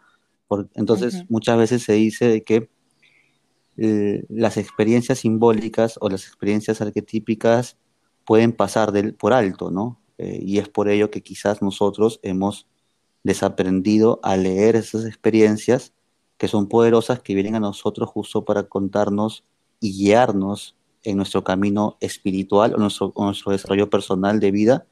entonces, 0.73 1.27
muchas 1.29 1.59
veces 1.59 1.83
se 1.83 1.93
dice 1.93 2.43
que 2.43 2.71
eh, 3.77 4.25
las 4.31 4.57
experiencias 4.57 5.19
simbólicas 5.19 5.99
o 6.01 6.09
las 6.09 6.27
experiencias 6.27 6.81
arquetípicas 6.81 7.77
pueden 8.25 8.53
pasar 8.53 8.93
del, 8.93 9.15
por 9.15 9.35
alto, 9.35 9.71
¿no? 9.71 10.01
Eh, 10.17 10.41
y 10.43 10.57
es 10.57 10.71
por 10.71 10.89
ello 10.89 11.11
que 11.11 11.23
quizás 11.23 11.61
nosotros 11.61 12.19
hemos 12.23 12.67
desaprendido 13.25 14.21
a 14.23 14.39
leer 14.39 14.75
esas 14.75 15.05
experiencias 15.05 15.93
que 16.39 16.49
son 16.49 16.69
poderosas, 16.69 17.21
que 17.21 17.35
vienen 17.35 17.57
a 17.57 17.61
nosotros 17.61 18.09
justo 18.09 18.45
para 18.45 18.63
contarnos 18.63 19.45
y 19.81 19.93
guiarnos 19.93 20.77
en 21.03 21.17
nuestro 21.17 21.45
camino 21.45 21.97
espiritual 22.01 22.75
o 22.75 22.79
nuestro, 22.79 23.13
o 23.15 23.25
nuestro 23.25 23.53
desarrollo 23.53 23.91
personal 23.91 24.41
de 24.41 24.51
vida, 24.51 24.87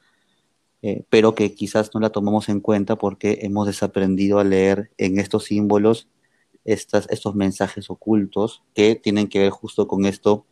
eh, 0.82 1.04
pero 1.08 1.34
que 1.34 1.54
quizás 1.54 1.90
no 1.94 2.00
la 2.00 2.10
tomamos 2.10 2.48
en 2.48 2.60
cuenta 2.60 2.96
porque 2.96 3.38
hemos 3.42 3.66
desaprendido 3.66 4.38
a 4.38 4.44
leer 4.44 4.90
en 4.98 5.18
estos 5.18 5.44
símbolos 5.44 6.08
estas, 6.64 7.08
estos 7.10 7.34
mensajes 7.34 7.90
ocultos 7.90 8.62
que 8.74 8.96
tienen 8.96 9.28
que 9.28 9.38
ver 9.38 9.50
justo 9.50 9.86
con 9.86 10.04
esto 10.04 10.46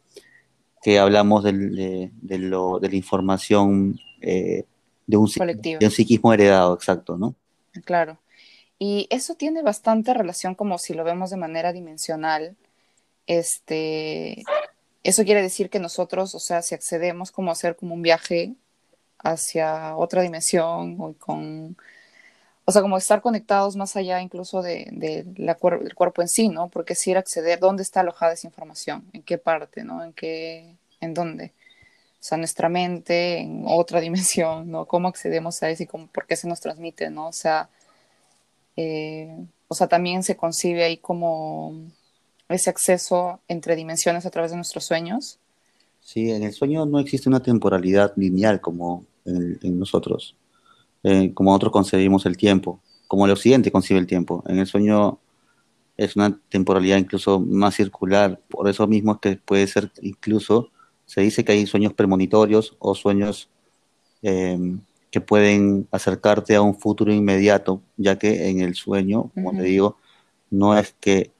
que 0.83 0.99
hablamos 0.99 1.43
de, 1.43 2.13
lo, 2.21 2.79
de 2.79 2.89
la 2.89 2.97
información 2.97 3.99
eh, 4.21 4.65
de, 5.07 5.17
un, 5.17 5.29
de 5.29 5.79
un 5.83 5.91
psiquismo 5.91 6.33
heredado, 6.33 6.75
exacto, 6.75 7.17
¿no? 7.17 7.35
Claro. 7.85 8.19
Y 8.87 9.07
eso 9.09 9.35
tiene 9.35 9.62
bastante 9.62 10.12
relación 10.12 10.55
como 10.55 10.76
si 10.76 10.93
lo 10.93 11.05
vemos 11.05 11.31
de 11.31 11.38
manera 11.38 11.73
dimensional. 11.73 12.55
Este, 13.26 14.45
eso 15.03 15.25
quiere 15.25 15.41
decir 15.41 15.71
que 15.71 15.79
nosotros, 15.81 16.35
o 16.35 16.38
sea, 16.38 16.61
si 16.61 16.75
accedemos 16.75 17.31
como 17.31 17.49
a 17.49 17.55
hacer 17.55 17.76
como 17.76 17.95
un 17.95 18.03
viaje 18.03 18.57
hacia 19.19 19.97
otra 19.97 20.21
dimensión 20.21 20.99
o 21.00 21.14
con, 21.14 21.79
o 22.67 22.73
sea, 22.73 22.83
como 22.83 22.99
estar 22.99 23.23
conectados 23.23 23.75
más 23.75 23.97
allá 23.97 24.21
incluso 24.21 24.61
de, 24.61 24.88
de 24.93 25.25
la 25.38 25.55
del 25.55 25.95
cuerpo 25.95 26.21
en 26.21 26.29
sí, 26.29 26.50
¿no? 26.50 26.69
Porque 26.69 26.95
si 26.95 27.11
era 27.11 27.21
acceder, 27.21 27.61
¿dónde 27.61 27.83
está 27.83 28.00
alojada 28.00 28.35
esa 28.35 28.47
información? 28.49 29.09
¿En 29.14 29.23
qué 29.23 29.38
parte, 29.38 29.83
¿no? 29.83 30.05
¿En 30.05 30.12
qué, 30.12 30.76
en 31.00 31.14
dónde? 31.14 31.55
O 32.21 32.26
sea, 32.26 32.37
nuestra 32.37 32.69
mente, 32.69 33.38
en 33.38 33.64
otra 33.67 34.00
dimensión, 34.09 34.71
¿no? 34.71 34.87
¿Cómo 34.87 35.09
accedemos 35.09 35.62
a 35.62 35.71
eso 35.71 35.85
y 35.85 35.87
cómo, 35.87 36.07
por 36.09 36.26
qué 36.26 36.37
se 36.37 36.49
nos 36.49 36.61
transmite, 36.61 37.09
¿no? 37.09 37.29
O 37.29 37.33
sea, 37.33 37.71
eh, 38.76 39.37
o 39.69 39.75
sea, 39.75 39.87
también 39.87 40.23
se 40.23 40.37
concibe 40.37 40.85
ahí 40.85 40.97
como 40.97 41.75
ese 42.49 42.71
acceso 42.71 43.40
entre 43.49 43.76
dimensiones 43.76 44.26
a 44.26 44.31
través 44.31 44.50
de 44.50 44.57
nuestros 44.57 44.85
sueños. 44.85 45.38
Sí, 46.00 46.31
en 46.31 46.43
el 46.43 46.52
sueño 46.52 46.85
no 46.85 46.99
existe 46.99 47.28
una 47.28 47.43
temporalidad 47.43 48.12
lineal 48.16 48.61
como 48.61 49.07
en, 49.25 49.78
nosotros, 49.78 50.37
eh, 51.02 51.33
como 51.33 51.50
nosotros 51.50 51.73
concebimos 51.73 52.26
el 52.26 52.37
tiempo, 52.37 52.81
como 53.09 53.25
el 53.25 53.33
occidente 53.33 53.73
concibe 53.73 54.00
el 54.00 54.07
tiempo. 54.07 54.45
En 54.47 54.59
el 54.59 54.66
sueño 54.66 55.19
es 55.97 56.14
una 56.16 56.38
temporalidad 56.49 56.99
incluso 56.99 57.40
más 57.40 57.76
circular, 57.76 58.40
por 58.49 58.69
eso 58.69 58.87
mismo 58.87 59.12
es 59.12 59.19
que 59.21 59.37
puede 59.37 59.66
ser 59.66 59.90
incluso, 60.02 60.71
se 61.07 61.23
dice 61.23 61.45
que 61.45 61.52
hay 61.52 61.66
sueños 61.66 61.95
premonitorios 61.95 62.76
o 62.81 62.95
sueños 62.95 63.49
eh, 64.23 64.59
que 65.14 65.21
pueden 65.21 65.87
acercarte 65.92 66.56
a 66.56 66.61
un 66.61 66.75
futuro 66.75 67.12
inmediato, 67.12 67.80
ya 67.97 68.18
que 68.18 68.49
en 68.49 68.59
el 68.59 68.75
sueño, 68.75 69.30
como 69.33 69.52
te 69.52 69.62
digo, 69.62 69.97
no 70.50 70.76
es 70.76 70.92
que 70.99 71.30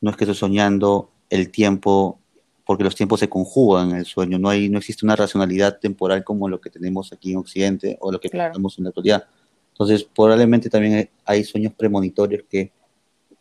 no 0.00 0.10
es 0.10 0.16
que 0.16 0.24
estoy 0.24 0.34
soñando 0.34 1.08
el 1.30 1.52
tiempo 1.52 2.18
porque 2.64 2.82
los 2.82 2.96
tiempos 2.96 3.20
se 3.20 3.28
conjugan 3.28 3.90
en 3.90 3.98
el 3.98 4.06
sueño, 4.06 4.40
no, 4.40 4.48
hay, 4.48 4.68
no 4.68 4.78
existe 4.78 5.06
una 5.06 5.14
racionalidad 5.14 5.78
temporal 5.78 6.24
como 6.24 6.48
lo 6.48 6.60
que 6.60 6.68
tenemos 6.68 7.12
aquí 7.12 7.30
en 7.30 7.36
Occidente 7.36 7.96
o 8.00 8.10
lo 8.10 8.18
que 8.18 8.28
tenemos 8.28 8.76
en 8.78 8.84
la 8.84 8.88
actualidad. 8.90 9.24
Entonces, 9.70 10.02
probablemente 10.02 10.68
también 10.68 11.08
hay 11.24 11.44
sueños 11.44 11.74
premonitorios 11.74 12.42
que, 12.50 12.72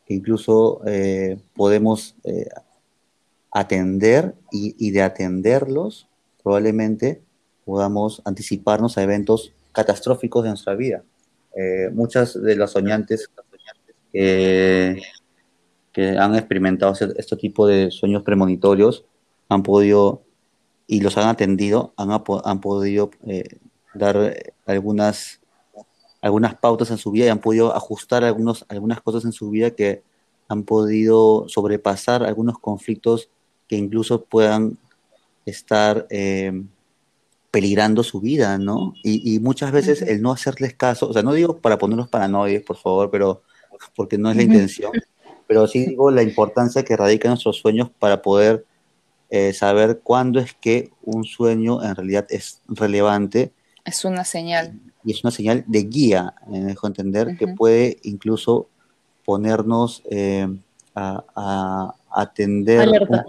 incluso 0.09 0.81
eh, 0.85 1.39
podemos 1.55 2.13
eh, 2.23 2.49
atender 3.49 4.35
y, 4.51 4.91
de 4.91 5.01
atenderlos, 5.01 6.07
probablemente 6.43 7.23
podamos 7.65 8.21
anticiparnos 8.25 8.99
a 8.99 9.01
eventos 9.01 9.53
catastróficos 9.71 10.43
de 10.43 10.49
nuestra 10.49 10.75
vida. 10.75 11.03
Eh, 11.55 11.89
muchas 11.91 12.41
de 12.41 12.55
las 12.55 12.71
soñantes 12.71 13.29
que 14.11 14.97
han 15.95 16.35
experimentado 16.35 16.93
este 16.93 17.35
tipo 17.35 17.67
de 17.67 17.91
sueños 17.91 18.23
premonitorios 18.23 19.05
han 19.49 19.63
podido 19.63 20.23
y 20.87 20.99
los 20.99 21.17
han 21.17 21.29
atendido, 21.29 21.93
han, 21.95 22.09
han 22.11 22.61
podido 22.61 23.11
eh, 23.25 23.59
dar 23.93 24.35
algunas, 24.65 25.39
algunas 26.21 26.55
pautas 26.55 26.91
en 26.91 26.97
su 26.97 27.11
vida 27.11 27.25
y 27.25 27.29
han 27.29 27.39
podido 27.39 27.73
ajustar 27.75 28.25
algunos, 28.25 28.65
algunas 28.67 28.99
cosas 29.01 29.23
en 29.23 29.31
su 29.31 29.49
vida 29.49 29.71
que 29.71 30.03
han 30.49 30.63
podido 30.63 31.47
sobrepasar 31.47 32.23
algunos 32.23 32.59
conflictos 32.59 33.29
que 33.69 33.77
incluso 33.77 34.25
puedan 34.25 34.77
estar 35.45 36.07
eh, 36.09 36.51
peligrando 37.51 38.01
su 38.03 38.21
vida, 38.21 38.57
¿no? 38.57 38.93
Y, 39.03 39.39
muchas 39.39 39.73
veces 39.73 40.01
el 40.01 40.21
no 40.21 40.31
hacerles 40.31 40.73
caso, 40.73 41.09
o 41.09 41.13
sea, 41.13 41.21
no 41.21 41.33
digo 41.33 41.57
para 41.57 41.77
ponerlos 41.77 42.07
paranoides, 42.07 42.63
por 42.63 42.77
favor, 42.77 43.11
pero 43.11 43.43
porque 43.95 44.17
no 44.17 44.31
es 44.31 44.37
la 44.37 44.43
intención, 44.43 44.91
pero 45.47 45.67
sí 45.67 45.85
digo 45.85 46.11
la 46.11 46.23
importancia 46.23 46.83
que 46.83 46.95
radica 46.95 47.27
en 47.27 47.31
nuestros 47.31 47.57
sueños 47.57 47.89
para 47.99 48.21
poder 48.21 48.65
eh, 49.29 49.51
saber 49.53 49.99
cuándo 50.01 50.39
es 50.39 50.53
que 50.53 50.91
un 51.03 51.25
sueño 51.25 51.83
en 51.83 51.95
realidad 51.95 52.25
es 52.29 52.61
relevante. 52.67 53.51
Es 53.83 54.05
una 54.05 54.23
señal. 54.23 54.79
Y 55.03 55.11
es 55.11 55.23
una 55.23 55.31
señal 55.31 55.65
de 55.67 55.83
guía, 55.83 56.35
me 56.47 56.61
dejo 56.61 56.87
entender, 56.87 57.35
que 57.37 57.47
puede 57.47 57.97
incluso 58.03 58.69
ponernos 59.25 60.03
eh, 60.09 60.47
a, 60.95 61.95
atender. 62.11 62.81
Alerta. 62.81 63.25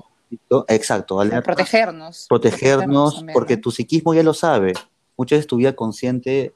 Exacto, 0.68 1.20
alerta. 1.20 1.42
Protegernos. 1.42 2.26
Protegernos, 2.28 3.24
porque 3.32 3.56
tu 3.56 3.70
psiquismo 3.70 4.14
ya 4.14 4.22
lo 4.22 4.34
sabe. 4.34 4.72
Muchas 5.16 5.38
veces 5.38 5.46
tu 5.46 5.56
vida 5.56 5.74
consciente, 5.74 6.54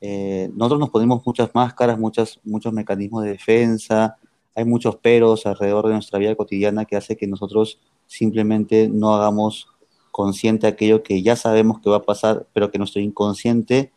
eh, 0.00 0.50
nosotros 0.54 0.80
nos 0.80 0.90
ponemos 0.90 1.24
muchas 1.26 1.50
máscaras, 1.54 1.98
muchas, 1.98 2.40
muchos 2.44 2.72
mecanismos 2.72 3.24
de 3.24 3.30
defensa, 3.30 4.16
hay 4.54 4.64
muchos 4.64 4.96
peros 4.96 5.44
alrededor 5.44 5.86
de 5.86 5.94
nuestra 5.94 6.18
vida 6.18 6.34
cotidiana 6.34 6.86
que 6.86 6.96
hace 6.96 7.16
que 7.16 7.26
nosotros 7.26 7.78
simplemente 8.06 8.88
no 8.88 9.14
hagamos 9.14 9.68
consciente 10.10 10.66
aquello 10.66 11.02
que 11.02 11.22
ya 11.22 11.36
sabemos 11.36 11.80
que 11.80 11.90
va 11.90 11.96
a 11.96 12.02
pasar, 12.02 12.46
pero 12.54 12.70
que 12.70 12.78
nuestro 12.78 13.02
inconsciente 13.02 13.92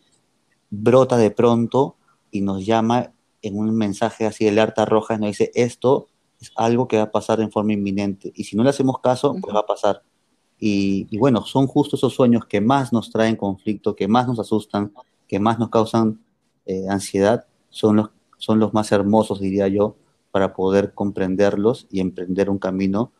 brota 0.69 1.15
de 1.17 1.31
pronto 1.31 1.95
y 2.29 2.41
nos 2.41 2.65
llama 2.65 3.13
en 3.41 3.57
un 3.57 3.73
mensaje 3.73 4.25
así 4.25 4.43
de 4.43 4.51
alerta 4.51 4.83
roja, 4.83 5.17
nos 5.17 5.29
dice 5.29 5.51
esto 5.55 6.07
es 6.39 6.51
algo 6.55 6.87
que 6.87 6.97
va 6.97 7.03
a 7.03 7.11
pasar 7.11 7.41
en 7.41 7.51
forma 7.51 7.73
inminente. 7.73 8.31
Y 8.35 8.45
si 8.45 8.55
no 8.55 8.63
le 8.63 8.69
hacemos 8.69 8.99
caso, 8.99 9.35
pues 9.41 9.55
va 9.55 9.59
a 9.59 9.65
pasar. 9.65 10.03
Y, 10.59 11.17
bueno, 11.17 11.43
son 11.43 11.67
justo 11.67 11.95
esos 11.95 12.13
sueños 12.13 12.45
que 12.45 12.59
más 12.59 12.91
nos 12.91 13.11
traen 13.11 13.35
conflicto, 13.35 13.95
que 13.95 14.07
más 14.07 14.27
nos 14.27 14.39
asustan, 14.39 14.93
que 15.27 15.39
más 15.39 15.57
nos 15.57 15.69
causan 15.69 16.19
eh, 16.65 16.85
ansiedad, 16.89 17.45
son 17.69 17.95
los, 17.97 18.09
son 18.37 18.59
los 18.59 18.73
más 18.73 18.91
hermosos, 18.91 19.39
diría 19.39 19.67
yo, 19.67 19.95
para 20.31 20.53
poder 20.53 20.93
comprenderlos 20.93 21.87
y 21.89 22.01
emprender 22.01 22.49
un 22.49 22.59
camino 22.59 23.11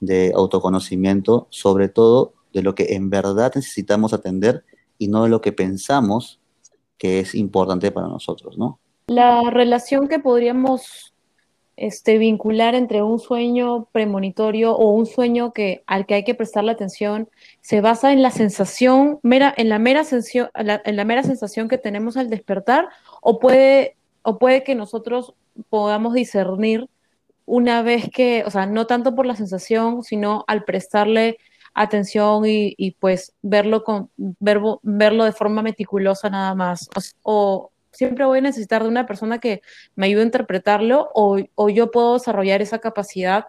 de 0.00 0.32
autoconocimiento, 0.34 1.46
sobre 1.50 1.88
todo 1.88 2.34
de 2.52 2.62
lo 2.62 2.74
que 2.74 2.94
en 2.94 3.10
verdad 3.10 3.52
necesitamos 3.54 4.12
atender 4.12 4.64
y 4.98 5.08
no 5.08 5.24
de 5.24 5.28
lo 5.28 5.40
que 5.40 5.52
pensamos 5.52 6.40
que 6.98 7.20
es 7.20 7.34
importante 7.34 7.92
para 7.92 8.08
nosotros, 8.08 8.58
¿no? 8.58 8.80
La 9.06 9.50
relación 9.50 10.08
que 10.08 10.18
podríamos 10.18 11.14
este, 11.78 12.18
vincular 12.18 12.74
entre 12.74 13.02
un 13.02 13.18
sueño 13.18 13.88
premonitorio 13.92 14.74
o 14.74 14.90
un 14.90 15.06
sueño 15.06 15.52
que, 15.52 15.82
al 15.86 16.06
que 16.06 16.14
hay 16.14 16.24
que 16.24 16.34
prestarle 16.34 16.72
atención 16.72 17.28
se 17.60 17.80
basa 17.80 18.12
en 18.12 18.22
la 18.22 18.30
sensación, 18.30 19.20
mera, 19.22 19.54
en, 19.56 19.68
la 19.68 19.78
mera 19.78 20.04
sensación, 20.04 20.50
en 20.54 20.96
la 20.96 21.04
mera 21.04 21.22
sensación 21.22 21.68
que 21.68 21.78
tenemos 21.78 22.16
al 22.16 22.30
despertar 22.30 22.88
o 23.22 23.38
puede, 23.38 23.96
o 24.22 24.38
puede 24.38 24.64
que 24.64 24.74
nosotros 24.74 25.34
podamos 25.70 26.14
discernir 26.14 26.88
una 27.46 27.82
vez 27.82 28.10
que, 28.12 28.44
o 28.46 28.50
sea, 28.50 28.66
no 28.66 28.86
tanto 28.86 29.14
por 29.14 29.24
la 29.24 29.36
sensación, 29.36 30.02
sino 30.02 30.44
al 30.48 30.64
prestarle 30.64 31.38
atención 31.74 32.42
y, 32.46 32.96
pues 32.98 33.34
verlo, 33.40 33.84
con, 33.84 34.10
verlo 34.16 35.24
de 35.24 35.32
forma 35.32 35.62
meticulosa 35.62 36.28
nada 36.28 36.54
más. 36.54 36.90
O, 37.22 37.70
siempre 37.98 38.24
voy 38.24 38.38
a 38.38 38.42
necesitar 38.42 38.84
de 38.84 38.88
una 38.88 39.06
persona 39.06 39.40
que 39.40 39.60
me 39.96 40.06
ayude 40.06 40.22
a 40.22 40.26
interpretarlo 40.26 41.10
o, 41.14 41.38
o, 41.56 41.68
yo 41.68 41.90
puedo 41.90 42.14
desarrollar 42.14 42.62
esa 42.62 42.78
capacidad 42.78 43.46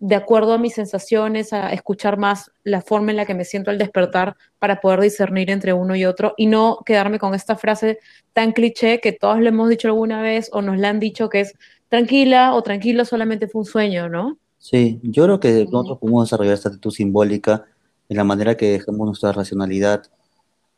de 0.00 0.16
acuerdo 0.16 0.54
a 0.54 0.58
mis 0.58 0.74
sensaciones, 0.74 1.52
a 1.52 1.72
escuchar 1.72 2.18
más 2.18 2.50
la 2.64 2.82
forma 2.82 3.12
en 3.12 3.16
la 3.16 3.26
que 3.26 3.34
me 3.34 3.44
siento 3.44 3.70
al 3.70 3.78
despertar 3.78 4.36
para 4.58 4.80
poder 4.80 5.00
discernir 5.00 5.50
entre 5.50 5.72
uno 5.72 5.94
y 5.94 6.04
otro 6.04 6.34
y 6.36 6.46
no 6.46 6.80
quedarme 6.84 7.20
con 7.20 7.32
esta 7.32 7.54
frase 7.54 8.00
tan 8.32 8.50
cliché 8.50 9.00
que 9.00 9.12
todos 9.12 9.38
le 9.38 9.50
hemos 9.50 9.68
dicho 9.68 9.86
alguna 9.86 10.20
vez 10.20 10.50
o 10.52 10.62
nos 10.62 10.78
la 10.78 10.88
han 10.88 10.98
dicho 10.98 11.28
que 11.28 11.40
es 11.42 11.54
tranquila 11.88 12.54
o 12.54 12.62
tranquilo 12.62 13.04
solamente 13.04 13.46
fue 13.46 13.60
un 13.60 13.66
sueño, 13.66 14.08
¿no? 14.08 14.36
Sí, 14.58 14.98
yo 15.04 15.22
creo 15.24 15.38
que 15.38 15.64
nosotros 15.70 15.98
podemos 16.00 16.24
desarrollar 16.24 16.54
esta 16.54 16.70
actitud 16.70 16.90
simbólica 16.90 17.64
en 18.08 18.16
la 18.16 18.24
manera 18.24 18.56
que 18.56 18.72
dejemos 18.72 19.06
nuestra 19.06 19.30
racionalidad 19.30 20.02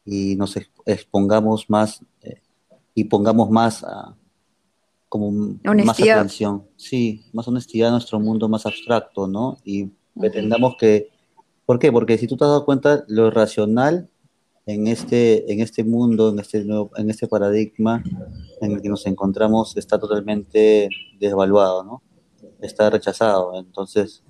y 0.04 0.36
nos 0.36 0.58
expongamos 0.84 1.70
más 1.70 2.02
eh, 2.22 2.42
y 2.95 3.04
pongamos 3.04 3.50
más 3.50 3.85
ah, 3.85 4.14
como 5.09 5.30
más 5.30 6.00
atención, 6.00 6.64
sí, 6.76 7.25
más 7.33 7.49
honestidad 7.49 7.88
en 7.88 7.92
nuestro 7.92 8.21
mundo 8.21 8.49
más 8.49 8.66
abstracto, 8.66 9.26
¿no? 9.26 9.59
Y 9.64 9.90
pretendamos 10.18 10.76
que, 10.78 11.09
¿por 11.64 11.78
qué? 11.78 11.90
Porque 11.90 12.18
si 12.18 12.26
tú 12.26 12.37
te 12.37 12.45
has 12.45 12.50
dado 12.50 12.64
cuenta, 12.64 13.04
lo 13.09 13.30
racional 13.30 14.09
en 14.66 14.87
este, 14.87 15.50
en 15.50 15.61
este 15.61 15.83
mundo, 15.83 16.28
en 16.28 16.40
este, 16.40 16.59
en 16.59 17.11
este 17.11 17.26
paradigma 17.26 18.02
en 18.61 18.73
el 18.73 18.83
que 18.83 18.90
nos 18.90 19.07
encontramos 19.07 19.76
está 19.78 19.99
totalmente 19.99 20.90
desvaluado, 21.18 21.85
¿no? 21.85 22.02
Está 22.61 22.90
rechazado. 22.90 23.59
Entonces, 23.59 24.23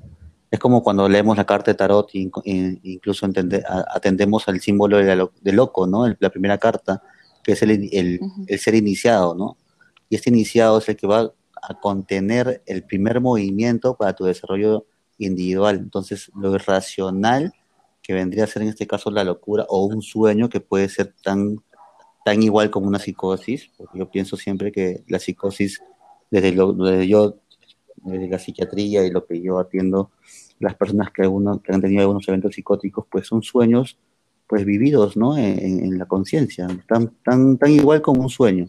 es 0.51 0.59
como 0.61 0.83
cuando 0.83 1.09
leemos 1.09 1.37
la 1.37 1.45
carta 1.45 1.73
de 1.73 1.77
tarot 1.77 2.09
e 2.15 2.31
incluso 2.85 3.27
atendemos 3.93 4.49
al 4.49 4.61
símbolo 4.61 4.99
de, 4.99 5.53
loco, 5.53 5.87
¿no? 5.89 6.07
La 6.21 6.31
primera 6.31 6.57
carta, 6.57 7.03
que 7.43 7.53
es 7.53 7.63
el, 7.63 7.89
el, 7.93 8.59
ser 8.59 8.75
iniciado, 8.75 9.35
¿no? 9.35 9.57
Y 10.09 10.17
este 10.17 10.31
iniciado 10.31 10.79
es 10.79 10.89
el 10.89 10.97
que 10.97 11.07
va 11.07 11.33
a 11.63 11.81
contener 11.81 12.63
el 12.67 12.85
primer 12.85 13.21
movimiento 13.21 13.95
para 13.97 14.15
tu 14.15 14.25
desarrollo 14.25 14.87
individual. 15.19 15.77
Entonces, 15.77 16.31
lo 16.35 16.55
irracional 16.55 17.53
que 18.03 18.15
vendría 18.15 18.45
a 18.45 18.47
ser 18.47 18.63
en 18.63 18.69
este 18.69 18.87
caso 18.87 19.11
la 19.11 19.25
locura 19.25 19.67
o 19.69 19.85
un 19.85 20.01
sueño 20.01 20.49
que 20.49 20.61
puede 20.61 20.89
ser 20.89 21.15
tan, 21.23 21.63
tan 22.25 22.43
igual 22.43 22.71
como 22.71 22.87
una 22.87 22.99
psicosis, 22.99 23.71
porque 23.77 23.99
yo 23.99 24.11
pienso 24.11 24.37
siempre 24.37 24.73
que 24.73 25.05
la 25.09 25.19
psicosis, 25.19 25.83
desde, 26.31 26.53
lo, 26.53 26.73
desde 26.73 27.07
yo, 27.07 27.37
desde 27.97 28.29
la 28.29 28.39
psiquiatría 28.39 29.05
y 29.05 29.11
lo 29.11 29.27
que 29.27 29.43
yo 29.43 29.59
atiendo, 29.59 30.11
las 30.59 30.75
personas 30.75 31.11
que, 31.11 31.23
algunos, 31.23 31.61
que 31.61 31.73
han 31.73 31.81
tenido 31.81 32.01
algunos 32.01 32.27
eventos 32.29 32.55
psicóticos, 32.55 33.07
pues 33.11 33.27
son 33.27 33.43
sueños 33.43 33.99
pues 34.49 34.65
vividos 34.65 35.17
¿no? 35.17 35.37
en, 35.37 35.99
la 35.99 36.07
conciencia, 36.07 36.67
tan, 36.89 37.15
tan, 37.23 37.59
tan 37.59 37.71
igual 37.71 38.01
como 38.01 38.23
un 38.23 38.31
sueño, 38.31 38.69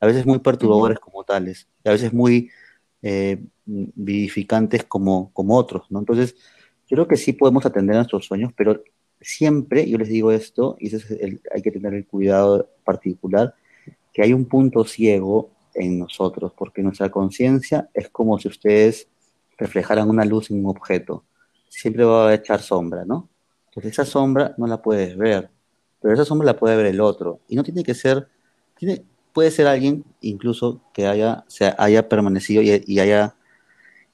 a 0.00 0.06
veces 0.06 0.24
muy 0.24 0.38
perturbadores 0.38 0.98
como 1.00 1.24
tales, 1.24 1.68
y 1.84 1.88
a 1.88 1.92
veces 1.92 2.12
muy 2.12 2.50
eh, 3.02 3.42
vivificantes 3.66 4.84
como, 4.84 5.32
como 5.32 5.56
otros, 5.56 5.90
¿no? 5.90 5.98
Entonces, 5.98 6.36
creo 6.88 7.08
que 7.08 7.16
sí 7.16 7.32
podemos 7.32 7.66
atender 7.66 7.96
a 7.96 7.98
nuestros 7.98 8.24
sueños, 8.24 8.52
pero 8.56 8.82
siempre, 9.20 9.88
yo 9.88 9.98
les 9.98 10.08
digo 10.08 10.30
esto, 10.30 10.76
y 10.78 10.94
ese 10.94 11.40
hay 11.52 11.62
que 11.62 11.72
tener 11.72 11.94
el 11.94 12.06
cuidado 12.06 12.70
particular, 12.84 13.54
que 14.12 14.22
hay 14.22 14.32
un 14.32 14.44
punto 14.46 14.84
ciego 14.84 15.50
en 15.74 15.98
nosotros, 15.98 16.52
porque 16.56 16.82
nuestra 16.82 17.10
conciencia 17.10 17.88
es 17.92 18.08
como 18.08 18.38
si 18.38 18.48
ustedes 18.48 19.08
reflejaran 19.58 20.08
una 20.08 20.24
luz 20.24 20.50
en 20.50 20.64
un 20.64 20.70
objeto. 20.70 21.24
Siempre 21.68 22.04
va 22.04 22.28
a 22.28 22.34
echar 22.34 22.60
sombra, 22.60 23.04
¿no? 23.04 23.28
Entonces 23.76 23.92
esa 23.92 24.04
sombra 24.04 24.54
no 24.58 24.66
la 24.66 24.82
puedes 24.82 25.16
ver, 25.16 25.50
pero 26.00 26.14
esa 26.14 26.24
sombra 26.24 26.46
la 26.46 26.56
puede 26.56 26.76
ver 26.76 26.86
el 26.86 27.00
otro. 27.00 27.40
Y 27.48 27.56
no 27.56 27.62
tiene 27.62 27.84
que 27.84 27.94
ser, 27.94 28.28
tiene, 28.76 29.04
puede 29.32 29.50
ser 29.50 29.66
alguien 29.66 30.04
incluso 30.20 30.80
que 30.92 31.06
haya, 31.06 31.44
haya 31.78 32.08
permanecido 32.08 32.62
y 32.62 32.98
haya 32.98 33.36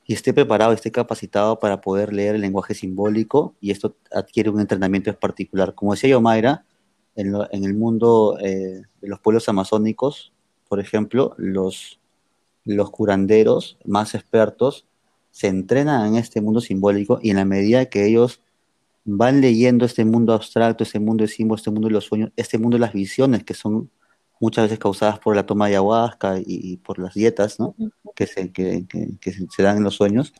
y 0.04 0.14
esté 0.14 0.34
preparado, 0.34 0.72
esté 0.72 0.90
capacitado 0.90 1.58
para 1.58 1.80
poder 1.80 2.12
leer 2.12 2.34
el 2.34 2.40
lenguaje 2.40 2.74
simbólico 2.74 3.54
y 3.60 3.70
esto 3.70 3.96
adquiere 4.10 4.50
un 4.50 4.60
entrenamiento 4.60 5.14
particular. 5.18 5.74
Como 5.74 5.92
decía 5.92 6.10
yo, 6.10 6.20
Mayra, 6.20 6.64
en, 7.14 7.64
el 7.64 7.74
mundo 7.74 8.38
eh, 8.40 8.82
de 9.00 9.08
los 9.08 9.20
pueblos 9.20 9.48
amazónicos, 9.48 10.32
por 10.68 10.80
ejemplo, 10.80 11.34
los, 11.36 12.00
los 12.64 12.90
curanderos 12.90 13.78
más 13.84 14.14
expertos 14.14 14.86
se 15.30 15.48
entrenan 15.48 16.08
en 16.08 16.16
este 16.16 16.40
mundo 16.40 16.60
simbólico 16.60 17.18
y 17.22 17.30
en 17.30 17.36
la 17.36 17.44
medida 17.44 17.86
que 17.86 18.06
ellos 18.06 18.40
van 19.04 19.40
leyendo 19.40 19.84
este 19.84 20.04
mundo 20.04 20.32
abstracto, 20.32 20.84
este 20.84 21.00
mundo 21.00 21.24
de 21.24 21.28
símbolos, 21.28 21.60
este 21.60 21.70
mundo 21.70 21.88
de 21.88 21.94
los 21.94 22.04
sueños, 22.04 22.30
este 22.36 22.58
mundo 22.58 22.76
de 22.76 22.80
las 22.80 22.92
visiones 22.92 23.44
que 23.44 23.54
son 23.54 23.90
muchas 24.40 24.64
veces 24.64 24.78
causadas 24.78 25.18
por 25.18 25.36
la 25.36 25.46
toma 25.46 25.66
de 25.66 25.72
ayahuasca 25.72 26.40
y, 26.44 26.76
por 26.78 26.98
las 26.98 27.14
dietas 27.14 27.58
que, 28.14 28.26
se, 28.26 28.50
que, 28.50 28.84
se 29.48 29.62
dan 29.62 29.76
en 29.78 29.84
los 29.84 29.94
sueños, 29.94 30.32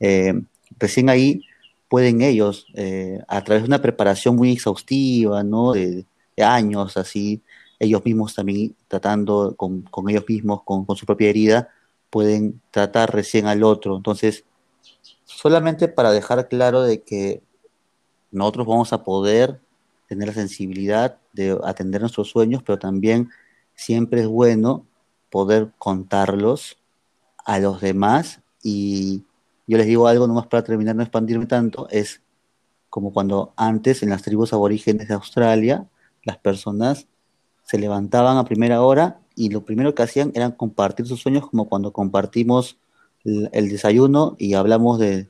eh, 0.00 0.34
recién 0.78 1.10
ahí 1.10 1.42
pueden 1.88 2.22
ellos, 2.22 2.66
eh, 2.74 3.20
a 3.28 3.44
través 3.44 3.62
de 3.62 3.68
una 3.68 3.82
preparación 3.82 4.36
muy 4.36 4.52
exhaustiva, 4.52 5.42
¿no? 5.42 5.72
de, 5.72 6.06
años 6.38 6.96
así, 6.96 7.42
ellos 7.78 8.04
mismos 8.04 8.34
también 8.34 8.74
tratando 8.88 9.54
con, 9.56 9.84
ellos 10.08 10.24
mismos, 10.26 10.62
con, 10.64 10.84
con, 10.84 10.96
su 10.96 11.06
propia 11.06 11.28
herida, 11.28 11.68
pueden 12.10 12.60
tratar 12.70 13.14
recién 13.14 13.46
al 13.46 13.62
otro. 13.62 13.96
Entonces, 13.96 14.44
solamente 15.24 15.86
para 15.88 16.12
dejar 16.12 16.48
claro 16.48 16.82
de 16.82 17.02
que 17.02 17.42
nosotros 18.34 18.66
vamos 18.66 18.92
a 18.92 19.04
poder 19.04 19.60
tener 20.08 20.28
la 20.28 20.34
sensibilidad 20.34 21.18
de 21.32 21.58
atender 21.64 22.00
nuestros 22.00 22.28
sueños, 22.28 22.62
pero 22.62 22.78
también 22.78 23.30
siempre 23.74 24.20
es 24.20 24.26
bueno 24.26 24.86
poder 25.30 25.72
contarlos 25.78 26.78
a 27.44 27.58
los 27.58 27.80
demás. 27.80 28.40
Y 28.62 29.24
yo 29.66 29.78
les 29.78 29.86
digo 29.86 30.06
algo 30.06 30.26
nomás 30.26 30.46
para 30.46 30.64
terminar, 30.64 30.94
no 30.94 31.02
expandirme 31.02 31.46
tanto, 31.46 31.88
es 31.90 32.22
como 32.90 33.12
cuando 33.12 33.52
antes 33.56 34.02
en 34.02 34.10
las 34.10 34.22
tribus 34.22 34.52
aborígenes 34.52 35.08
de 35.08 35.14
Australia, 35.14 35.88
las 36.22 36.38
personas 36.38 37.08
se 37.64 37.78
levantaban 37.78 38.36
a 38.36 38.44
primera 38.44 38.82
hora 38.82 39.20
y 39.34 39.50
lo 39.50 39.64
primero 39.64 39.94
que 39.94 40.02
hacían 40.02 40.30
era 40.34 40.56
compartir 40.56 41.06
sus 41.06 41.20
sueños 41.20 41.48
como 41.48 41.68
cuando 41.68 41.92
compartimos 41.92 42.78
el, 43.24 43.68
desayuno 43.68 44.36
y 44.38 44.54
hablamos 44.54 44.98
de, 44.98 45.28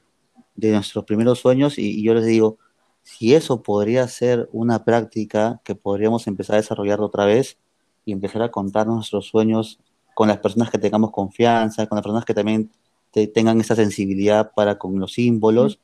nuestros 0.56 1.04
primeros 1.04 1.38
sueños. 1.38 1.78
Y 1.78 2.02
yo 2.02 2.12
les 2.14 2.26
digo, 2.26 2.58
si 3.04 3.34
eso 3.34 3.62
podría 3.62 4.08
ser 4.08 4.48
una 4.50 4.84
práctica 4.84 5.60
que 5.62 5.74
podríamos 5.74 6.26
empezar 6.26 6.54
a 6.54 6.60
desarrollar 6.60 7.02
otra 7.02 7.26
vez 7.26 7.58
y 8.04 8.12
empezar 8.12 8.42
a 8.42 8.50
contar 8.50 8.86
nuestros 8.86 9.26
sueños 9.26 9.78
con 10.14 10.28
las 10.28 10.38
personas 10.38 10.70
que 10.70 10.78
tengamos 10.78 11.10
confianza, 11.10 11.86
con 11.86 11.96
las 11.96 12.02
personas 12.02 12.24
que 12.24 12.34
también 12.34 12.70
tengan 13.12 13.60
esa 13.60 13.76
sensibilidad 13.76 14.52
para 14.56 14.78
con 14.78 14.98
los 14.98 15.12
símbolos, 15.12 15.80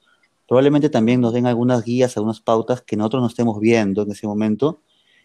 probablemente 0.48 0.88
también 0.88 1.20
nos 1.20 1.34
den 1.34 1.46
algunas 1.46 1.84
guías, 1.84 2.16
algunas 2.16 2.40
pautas 2.40 2.80
que 2.82 2.96
nosotros 2.96 3.22
no 3.22 3.28
estemos 3.28 3.60
viendo 3.60 4.02
en 4.02 4.10
ese 4.10 4.26
momento 4.26 4.80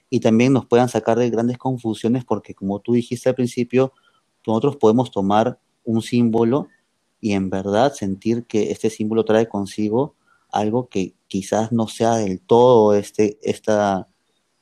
y 0.09 0.19
también 0.19 0.51
nos 0.53 0.65
puedan 0.65 0.89
sacar 0.89 1.17
de 1.17 1.29
grandes 1.29 1.57
confusiones 1.57 2.25
porque 2.25 2.53
como 2.53 2.79
tú 2.81 2.93
dijiste 2.93 3.29
al 3.29 3.35
principio, 3.35 3.93
nosotros 4.45 4.75
podemos 4.75 5.11
tomar 5.11 5.59
un 5.85 6.01
símbolo 6.01 6.67
y 7.21 7.31
en 7.31 7.49
verdad 7.49 7.93
sentir 7.93 8.45
que 8.45 8.71
este 8.71 8.89
símbolo 8.89 9.23
trae 9.23 9.47
consigo 9.47 10.15
algo 10.55 10.87
que 10.87 11.13
quizás 11.27 11.71
no 11.71 11.87
sea 11.87 12.15
del 12.15 12.39
todo 12.39 12.93
este, 12.95 13.37
esta, 13.41 14.07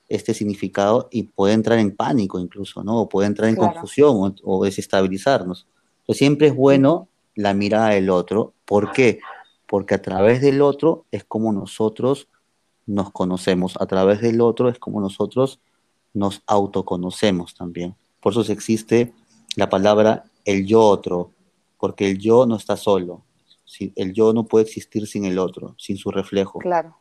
este 0.09 0.33
significado 0.33 1.07
y 1.11 1.23
puede 1.23 1.53
entrar 1.53 1.77
en 1.77 1.95
pánico 1.95 2.39
incluso, 2.39 2.83
¿no? 2.83 3.01
O 3.01 3.09
puede 3.09 3.27
entrar 3.27 3.47
en 3.49 3.55
confusión 3.55 4.35
o, 4.43 4.65
desestabilizarnos. 4.65 5.67
Entonces 5.99 6.17
siempre 6.17 6.47
es 6.47 6.55
bueno 6.55 7.07
la 7.35 7.53
mirada 7.53 7.89
del 7.89 8.09
otro. 8.09 8.53
¿Por 8.65 8.91
qué? 8.91 9.19
Porque 9.67 9.93
a 9.93 10.01
través 10.01 10.41
del 10.41 10.61
otro 10.61 11.05
es 11.11 11.23
como 11.23 11.53
nosotros 11.53 12.27
nos 12.85 13.11
conocemos, 13.11 13.75
a 13.79 13.85
través 13.85 14.19
del 14.19 14.41
otro 14.41 14.69
es 14.69 14.79
como 14.79 14.99
nosotros 14.99 15.59
nos 16.13 16.41
autoconocemos 16.47 17.53
también. 17.53 17.95
Por 18.19 18.33
eso 18.33 18.51
existe 18.51 19.13
la 19.55 19.69
palabra 19.69 20.25
el 20.43 20.65
yo 20.65 20.81
otro, 20.81 21.31
porque 21.79 22.09
el 22.09 22.17
yo 22.17 22.45
no 22.45 22.55
está 22.55 22.77
solo. 22.77 23.23
El 23.95 24.13
yo 24.13 24.33
no 24.33 24.45
puede 24.45 24.65
existir 24.65 25.07
sin 25.07 25.25
el 25.25 25.39
otro, 25.39 25.75
sin 25.77 25.97
su 25.97 26.11
reflejo. 26.11 26.59
Claro. 26.59 26.97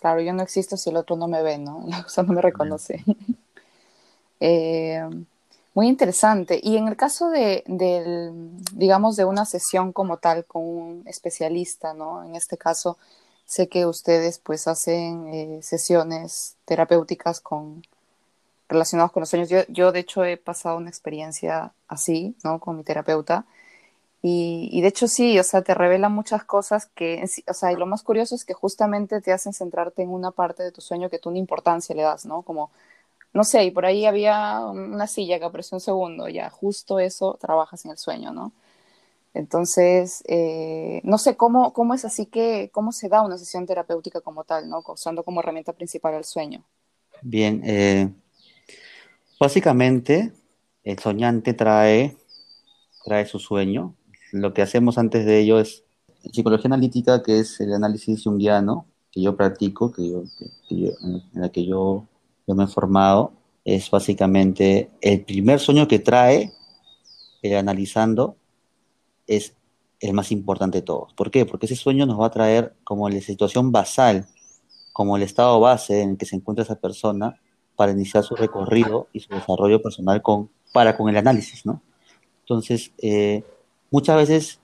Claro, 0.00 0.20
yo 0.20 0.32
no 0.32 0.42
existo 0.42 0.76
si 0.76 0.90
el 0.90 0.96
otro 0.96 1.16
no 1.16 1.28
me 1.28 1.42
ve, 1.42 1.58
¿no? 1.58 1.86
O 2.06 2.08
sea, 2.08 2.24
no 2.24 2.32
me 2.32 2.42
reconoce. 2.42 3.04
Eh, 4.40 5.02
muy 5.74 5.88
interesante. 5.88 6.60
Y 6.62 6.76
en 6.76 6.86
el 6.86 6.96
caso 6.96 7.28
de, 7.28 7.64
del, 7.66 8.50
digamos, 8.72 9.16
de 9.16 9.24
una 9.24 9.44
sesión 9.44 9.92
como 9.92 10.18
tal 10.18 10.44
con 10.44 10.62
un 10.62 11.02
especialista, 11.06 11.92
¿no? 11.92 12.24
En 12.24 12.36
este 12.36 12.56
caso, 12.56 12.98
sé 13.46 13.68
que 13.68 13.84
ustedes 13.86 14.38
pues 14.38 14.68
hacen 14.68 15.26
eh, 15.34 15.60
sesiones 15.62 16.56
terapéuticas 16.66 17.40
con 17.40 17.82
relacionadas 18.68 19.12
con 19.12 19.22
los 19.22 19.30
sueños. 19.30 19.48
Yo, 19.48 19.60
yo, 19.68 19.92
de 19.92 20.00
hecho, 20.00 20.24
he 20.24 20.36
pasado 20.36 20.76
una 20.76 20.90
experiencia 20.90 21.72
así, 21.88 22.36
¿no? 22.44 22.60
Con 22.60 22.76
mi 22.76 22.84
terapeuta. 22.84 23.46
Y, 24.20 24.80
de 24.80 24.88
hecho 24.88 25.06
sí, 25.06 25.38
o 25.38 25.44
sea, 25.44 25.62
te 25.62 25.74
revela 25.74 26.08
muchas 26.08 26.44
cosas 26.44 26.86
que, 26.86 27.24
o 27.46 27.54
sea, 27.54 27.72
y 27.72 27.76
lo 27.76 27.86
más 27.86 28.02
curioso 28.02 28.34
es 28.34 28.44
que 28.44 28.52
justamente 28.52 29.20
te 29.20 29.32
hacen 29.32 29.52
centrarte 29.52 30.02
en 30.02 30.10
una 30.10 30.32
parte 30.32 30.64
de 30.64 30.72
tu 30.72 30.80
sueño 30.80 31.08
que 31.08 31.20
tú 31.20 31.28
una 31.28 31.38
importancia 31.38 31.94
le 31.94 32.02
das, 32.02 32.26
¿no? 32.26 32.42
Como, 32.42 32.70
no 33.32 33.44
sé, 33.44 33.64
y 33.64 33.70
por 33.70 33.86
ahí 33.86 34.06
había 34.06 34.60
una 34.66 35.06
silla 35.06 35.38
que 35.38 35.44
apareció 35.44 35.76
un 35.76 35.80
segundo, 35.80 36.28
ya, 36.28 36.50
justo 36.50 36.98
eso 36.98 37.38
trabajas 37.40 37.84
en 37.84 37.92
el 37.92 37.98
sueño, 37.98 38.32
¿no? 38.32 38.52
Entonces, 39.34 40.24
eh, 40.26 41.00
no 41.04 41.16
sé 41.16 41.36
cómo, 41.36 41.72
cómo 41.72 41.94
es 41.94 42.04
así 42.04 42.26
que, 42.26 42.70
cómo 42.72 42.90
se 42.90 43.08
da 43.08 43.22
una 43.22 43.38
sesión 43.38 43.66
terapéutica 43.66 44.20
como 44.20 44.42
tal, 44.42 44.68
¿no? 44.68 44.82
Usando 44.88 45.22
como 45.22 45.40
herramienta 45.40 45.72
principal 45.72 46.14
el 46.14 46.24
sueño. 46.24 46.64
Bien, 47.22 47.62
eh, 47.64 48.10
básicamente 49.38 50.32
el 50.82 50.98
soñante 50.98 51.54
trae, 51.54 52.16
trae 53.04 53.26
su 53.26 53.38
sueño, 53.38 53.94
lo 54.32 54.52
que 54.52 54.62
hacemos 54.62 54.98
antes 54.98 55.24
de 55.24 55.40
ello 55.40 55.58
es 55.58 55.84
psicología 56.32 56.66
analítica, 56.66 57.22
que 57.22 57.40
es 57.40 57.60
el 57.60 57.72
análisis 57.72 58.24
junguiano 58.24 58.86
que 59.10 59.22
yo 59.22 59.36
practico, 59.36 59.92
que 59.92 60.08
yo, 60.08 60.22
en 60.70 61.22
la 61.34 61.48
que 61.50 61.64
yo, 61.64 62.06
me 62.46 62.64
he 62.64 62.66
formado, 62.66 63.32
es 63.64 63.90
básicamente 63.90 64.90
el 65.00 65.24
primer 65.24 65.60
sueño 65.60 65.88
que 65.88 65.98
trae, 65.98 66.52
eh, 67.42 67.56
analizando, 67.56 68.36
es 69.26 69.54
el 70.00 70.14
más 70.14 70.32
importante 70.32 70.78
de 70.78 70.82
todos. 70.82 71.12
¿Por 71.14 71.30
qué? 71.30 71.44
Porque 71.44 71.66
ese 71.66 71.76
sueño 71.76 72.06
nos 72.06 72.20
va 72.20 72.26
a 72.26 72.30
traer 72.30 72.74
como 72.84 73.08
la 73.08 73.20
situación 73.20 73.72
basal, 73.72 74.26
como 74.92 75.16
el 75.16 75.22
estado 75.22 75.60
base 75.60 76.02
en 76.02 76.10
el 76.10 76.16
que 76.16 76.26
se 76.26 76.36
encuentra 76.36 76.64
esa 76.64 76.76
persona 76.76 77.40
para 77.76 77.92
iniciar 77.92 78.24
su 78.24 78.34
recorrido 78.34 79.08
y 79.12 79.20
su 79.20 79.32
desarrollo 79.32 79.80
personal 79.80 80.22
con, 80.22 80.50
para 80.72 80.96
con 80.96 81.08
el 81.08 81.16
análisis, 81.16 81.64
¿no? 81.64 81.82
Entonces, 82.40 82.92
eh, 82.98 83.44
muchas 83.90 84.16
veces, 84.16 84.60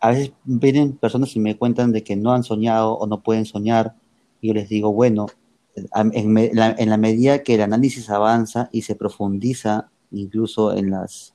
a 0.00 0.10
veces 0.10 0.32
vienen 0.44 0.96
personas 0.96 1.34
y 1.36 1.40
me 1.40 1.56
cuentan 1.56 1.92
de 1.92 2.02
que 2.02 2.16
no 2.16 2.32
han 2.32 2.44
soñado 2.44 2.94
o 2.94 3.06
no 3.06 3.22
pueden 3.22 3.44
soñar, 3.44 3.94
y 4.40 4.48
yo 4.48 4.54
les 4.54 4.68
digo, 4.68 4.92
bueno, 4.92 5.26
en, 5.74 6.90
la, 6.90 6.96
medida 6.96 7.42
que 7.42 7.54
el 7.54 7.62
análisis 7.62 8.10
avanza 8.10 8.68
y 8.72 8.82
se 8.82 8.94
profundiza 8.94 9.88
incluso 10.10 10.76
en, 10.76 10.90
las, 10.90 11.34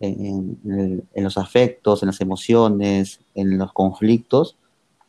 en, 0.00 0.58
los 1.14 1.36
afectos, 1.36 2.02
en 2.02 2.06
las 2.06 2.20
emociones, 2.20 3.20
en 3.34 3.58
los 3.58 3.72
conflictos, 3.72 4.56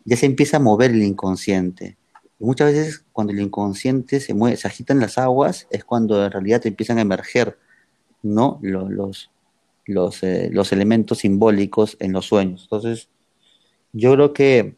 ya 0.04 0.18
se 0.18 0.26
empieza 0.26 0.58
a 0.58 0.62
mover 0.62 0.92
el 0.92 1.04
inconsciente. 1.04 1.98
Y 2.40 2.46
muchas 2.46 2.74
veces 2.74 3.06
cuando 3.14 3.34
el 3.34 3.40
inconsciente 3.40 4.20
se 4.20 4.34
mueve, 4.34 4.58
se 4.58 4.68
agitan 4.68 5.00
las 5.00 5.18
aguas, 5.18 5.68
es 5.70 5.84
cuando 5.84 6.24
en 6.26 6.32
realidad 6.32 6.66
empiezan 6.66 6.98
a 6.98 7.02
emerger 7.02 7.58
¿no? 8.22 8.60
los, 8.62 9.30
eh, 9.88 10.50
los 10.52 10.72
elementos 10.72 11.20
simbólicos 11.20 11.98
en 12.00 12.14
los 12.14 12.26
sueños. 12.26 12.64
Entonces, 12.64 13.10
yo 13.94 14.14
creo 14.14 14.34
que 14.34 14.76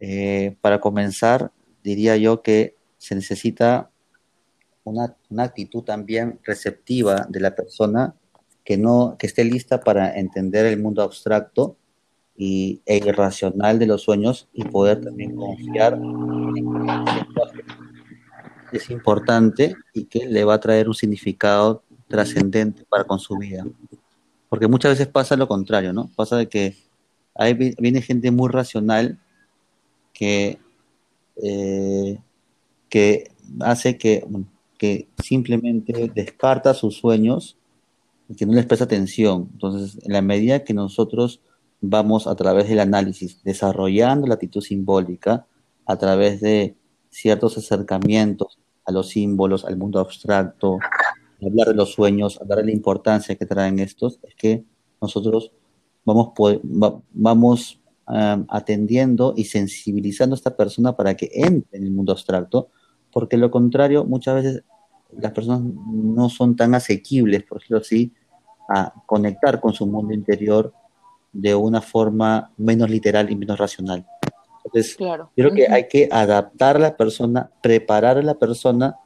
eh, 0.00 0.56
para 0.60 0.80
comenzar, 0.80 1.52
diría 1.82 2.16
yo 2.16 2.42
que 2.42 2.76
se 2.98 3.14
necesita 3.14 3.90
una, 4.84 5.16
actitud 5.38 5.82
también 5.82 6.40
receptiva 6.44 7.26
de 7.28 7.40
la 7.40 7.54
persona 7.54 8.14
que, 8.64 8.76
no, 8.76 9.16
que 9.18 9.26
esté 9.26 9.44
lista 9.44 9.80
para 9.80 10.18
entender 10.18 10.66
el 10.66 10.80
mundo 10.80 11.02
abstracto 11.02 11.76
y, 12.36 12.80
e 12.86 12.96
irracional 12.98 13.78
de 13.78 13.86
los 13.86 14.02
sueños 14.02 14.48
y 14.52 14.64
poder 14.64 15.00
también 15.00 15.36
confiar 15.36 15.94
en 15.94 16.86
que 18.70 18.78
es 18.78 18.90
importante 18.90 19.76
y 19.92 20.04
que 20.06 20.26
le 20.26 20.44
va 20.44 20.54
a 20.54 20.60
traer 20.60 20.88
un 20.88 20.94
significado 20.94 21.84
trascendente 22.08 22.84
para 22.88 23.04
con 23.04 23.18
su 23.18 23.36
vida. 23.36 23.64
Porque 24.52 24.68
muchas 24.68 24.90
veces 24.90 25.06
pasa 25.06 25.34
lo 25.34 25.48
contrario, 25.48 25.94
¿no? 25.94 26.10
Pasa 26.14 26.36
de 26.36 26.46
que 26.46 26.76
ahí 27.34 27.54
viene 27.54 28.02
gente 28.02 28.30
muy 28.30 28.50
racional 28.50 29.18
que, 30.12 30.58
eh, 31.42 32.18
que 32.90 33.30
hace 33.60 33.96
que, 33.96 34.26
que 34.76 35.08
simplemente 35.24 36.12
descarta 36.14 36.74
sus 36.74 36.98
sueños 36.98 37.56
y 38.28 38.34
que 38.34 38.44
no 38.44 38.52
les 38.52 38.66
presta 38.66 38.84
atención. 38.84 39.48
Entonces, 39.54 39.98
en 40.04 40.12
la 40.12 40.20
medida 40.20 40.64
que 40.64 40.74
nosotros 40.74 41.40
vamos 41.80 42.26
a 42.26 42.34
través 42.34 42.68
del 42.68 42.80
análisis 42.80 43.42
desarrollando 43.44 44.26
la 44.26 44.34
actitud 44.34 44.60
simbólica, 44.60 45.46
a 45.86 45.96
través 45.96 46.42
de 46.42 46.76
ciertos 47.08 47.56
acercamientos 47.56 48.58
a 48.84 48.92
los 48.92 49.08
símbolos, 49.08 49.64
al 49.64 49.78
mundo 49.78 49.98
abstracto, 49.98 50.78
hablar 51.46 51.68
de 51.68 51.74
los 51.74 51.92
sueños, 51.92 52.40
hablar 52.40 52.58
de 52.58 52.66
la 52.66 52.72
importancia 52.72 53.36
que 53.36 53.46
traen 53.46 53.78
estos, 53.78 54.20
es 54.22 54.34
que 54.34 54.64
nosotros 55.00 55.52
vamos, 56.04 56.32
vamos 57.12 57.80
atendiendo 58.06 59.34
y 59.36 59.44
sensibilizando 59.44 60.34
a 60.34 60.36
esta 60.36 60.56
persona 60.56 60.94
para 60.96 61.16
que 61.16 61.30
entre 61.32 61.78
en 61.78 61.84
el 61.84 61.90
mundo 61.90 62.12
abstracto, 62.12 62.68
porque 63.12 63.36
lo 63.36 63.50
contrario, 63.50 64.04
muchas 64.04 64.34
veces 64.34 64.64
las 65.16 65.32
personas 65.32 65.62
no 65.62 66.28
son 66.28 66.56
tan 66.56 66.74
asequibles, 66.74 67.42
por 67.44 67.58
decirlo 67.58 67.78
así, 67.78 68.12
a 68.68 68.92
conectar 69.06 69.60
con 69.60 69.72
su 69.72 69.86
mundo 69.86 70.14
interior 70.14 70.72
de 71.32 71.54
una 71.54 71.80
forma 71.80 72.50
menos 72.56 72.90
literal 72.90 73.30
y 73.30 73.36
menos 73.36 73.58
racional. 73.58 74.06
Entonces, 74.64 74.96
yo 74.98 75.28
creo 75.34 75.52
que 75.52 75.68
hay 75.68 75.88
que 75.88 76.08
adaptar 76.10 76.76
a 76.76 76.80
la 76.80 76.96
persona, 76.96 77.50
preparar 77.62 78.18
a 78.18 78.22
la 78.22 78.34
persona 78.34 78.96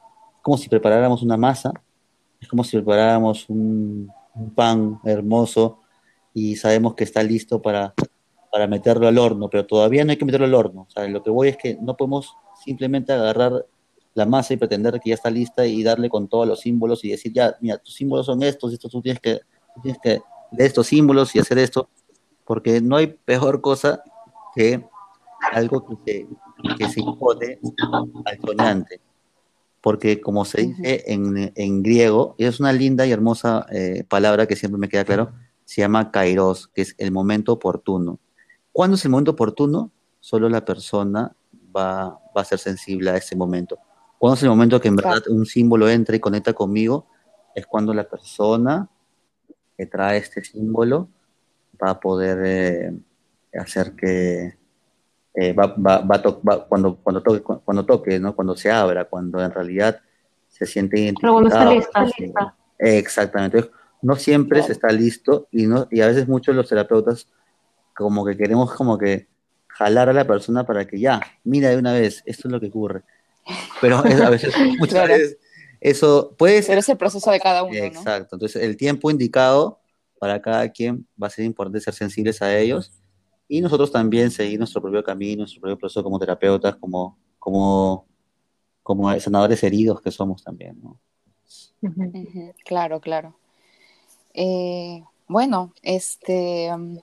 como 0.41 0.57
si 0.57 0.69
preparáramos 0.69 1.23
una 1.23 1.35
masa 1.35 1.73
es 2.39 2.47
como 2.47 2.63
si 2.63 2.77
preparáramos 2.77 3.49
un, 3.49 4.11
pan 4.53 4.99
hermoso 5.03 5.79
y 6.31 6.57
sabemos 6.57 6.93
que 6.93 7.03
está 7.03 7.23
listo 7.23 7.59
para, 7.59 7.95
para 8.51 8.67
meterlo 8.67 9.07
al 9.07 9.17
horno, 9.17 9.49
pero 9.49 9.65
todavía 9.65 10.05
no 10.05 10.11
hay 10.11 10.17
que 10.17 10.25
meterlo 10.25 10.45
al 10.45 10.53
horno. 10.53 10.87
Lo 11.09 11.23
que 11.23 11.31
voy 11.31 11.47
es 11.47 11.57
que 11.57 11.75
no 11.81 11.97
podemos 11.97 12.35
simplemente 12.63 13.13
agarrar 13.13 13.65
la 14.13 14.27
masa 14.27 14.53
y 14.53 14.57
pretender 14.57 14.99
que 14.99 15.09
ya 15.09 15.15
está 15.15 15.31
lista 15.31 15.65
y 15.65 15.81
darle 15.81 16.09
con 16.09 16.27
todos 16.27 16.47
los 16.47 16.59
símbolos 16.59 17.03
y 17.03 17.09
decir, 17.09 17.33
ya, 17.33 17.57
mira, 17.61 17.77
tus 17.79 17.95
símbolos 17.95 18.27
son 18.27 18.43
estos, 18.43 18.73
estos 18.73 18.91
tú 18.91 19.01
tienes 19.01 19.19
que, 19.19 19.39
tienes 19.81 19.99
que 20.01 20.21
leer 20.51 20.67
estos 20.67 20.85
símbolos 20.85 21.35
y 21.35 21.39
hacer 21.39 21.57
esto, 21.57 21.89
porque 22.45 22.79
no 22.79 22.97
hay 22.97 23.07
peor 23.07 23.59
cosa 23.59 24.03
que 24.55 24.85
algo 25.51 25.83
que 25.87 25.95
se, 26.05 26.27
que 26.77 26.89
se 26.89 26.99
impone 26.99 27.59
al 28.25 28.39
soñante 28.39 29.01
porque 29.81 30.19
como 30.21 30.45
se 30.45 30.61
dice 30.61 31.03
en, 31.07 31.83
griego, 31.83 32.35
y 32.37 32.45
es 32.45 32.59
una 32.59 32.73
linda 32.73 33.05
y 33.05 33.11
hermosa 33.11 33.65
eh, 33.71 34.03
palabra 34.07 34.45
que 34.47 34.55
siempre 34.55 34.79
me 34.79 34.89
queda 34.89 35.05
claro, 35.05 35.31
se 35.65 35.81
llama 35.81 36.11
kairos, 36.11 36.67
que 36.67 36.81
es 36.81 36.95
el 36.97 37.11
momento 37.11 37.53
oportuno. 37.53 38.19
¿Cuándo 38.71 38.95
es 38.95 39.05
el 39.05 39.11
momento 39.11 39.31
oportuno? 39.31 39.91
Solo 40.19 40.49
la 40.49 40.63
persona 40.63 41.35
va, 41.75 42.19
a 42.33 42.43
ser 42.43 42.59
sensible 42.59 43.09
a 43.09 43.17
ese 43.17 43.35
momento. 43.35 43.77
¿Cuándo 44.17 44.35
es 44.35 44.43
el 44.43 44.49
momento 44.49 44.79
que 44.79 44.87
en 44.87 44.95
verdad 44.95 45.23
un 45.29 45.45
símbolo 45.45 45.89
entra 45.89 46.15
y 46.15 46.19
conecta 46.19 46.53
conmigo? 46.53 47.07
Es 47.53 47.65
cuando 47.65 47.93
la 47.93 48.07
persona 48.07 48.89
que 49.77 49.85
trae 49.85 50.17
este 50.17 50.43
símbolo 50.43 51.09
va 51.81 51.91
a 51.91 51.99
poder 51.99 52.39
eh, 52.45 52.93
hacer 53.59 53.93
que, 53.93 54.57
eh, 55.39 55.53
va, 55.53 55.67
va, 55.67 55.99
va, 55.99 56.65
cuando, 56.67 56.95
cuando 56.95 57.21
toque, 57.21 57.41
cuando 57.41 57.85
toque, 57.85 58.19
¿no? 58.19 58.35
Cuando 58.35 58.57
se 58.57 58.71
abra, 58.71 59.05
cuando 59.05 59.39
en 59.39 59.51
realidad 59.51 59.99
se 60.47 60.65
siente 60.65 60.99
identificado. 60.99 61.33
Cuando 61.33 61.77
está 61.77 62.03
lista, 62.03 62.55
Exactamente. 62.79 63.69
No 64.01 64.15
siempre 64.15 64.63
se 64.63 64.71
está 64.71 64.87
listo 64.87 65.47
y, 65.51 65.67
no, 65.67 65.87
y 65.91 66.01
a 66.01 66.07
veces 66.07 66.27
muchos 66.27 66.55
los 66.55 66.67
terapeutas 66.67 67.27
como 67.95 68.25
que 68.25 68.35
queremos 68.35 68.73
como 68.73 68.97
que 68.97 69.27
jalar 69.67 70.09
a 70.09 70.13
la 70.13 70.25
persona 70.25 70.65
para 70.65 70.87
que 70.87 70.99
ya, 70.99 71.21
mira 71.43 71.69
de 71.69 71.77
una 71.77 71.93
vez, 71.93 72.23
esto 72.25 72.47
es 72.47 72.51
lo 72.51 72.59
que 72.59 72.69
ocurre. 72.69 73.03
pero 73.79 73.97
a 74.25 74.29
veces, 74.31 74.55
muchas 74.79 75.07
veces, 75.07 75.37
eso 75.79 76.33
puede 76.35 76.63
ser... 76.63 76.69
Pero 76.69 76.79
es 76.79 76.89
el 76.89 76.97
proceso 76.97 77.29
de 77.29 77.39
cada 77.39 77.61
uno, 77.61 77.75
Exacto, 77.75 78.37
entonces 78.37 78.63
el 78.63 78.75
tiempo 78.75 79.11
indicado 79.11 79.81
para 80.17 80.41
cada 80.41 80.67
quien 80.69 81.05
va 81.21 81.27
a 81.27 81.29
ser 81.29 81.45
importante 81.45 81.79
ser 81.79 81.93
sensibles 81.93 82.41
a 82.41 82.57
ellos 82.57 82.91
y 83.47 83.61
nosotros 83.61 83.91
también 83.91 84.31
seguir 84.31 84.59
nuestro 84.59 84.81
propio 84.81 85.03
camino, 85.03 85.39
nuestro 85.39 85.61
propio 85.61 85.77
proceso 85.77 86.03
como 86.03 86.19
terapeutas, 86.19 86.75
como, 86.75 87.17
como, 87.39 88.05
como 88.83 89.19
sanadores 89.19 89.63
heridos 89.63 90.01
que 90.01 90.11
somos 90.11 90.43
también, 90.43 90.79
¿no? 90.81 90.99
Claro, 92.65 92.99
claro. 92.99 93.35
Eh, 94.33 95.03
bueno, 95.27 95.73
este... 95.81 96.73
Um, 96.73 96.99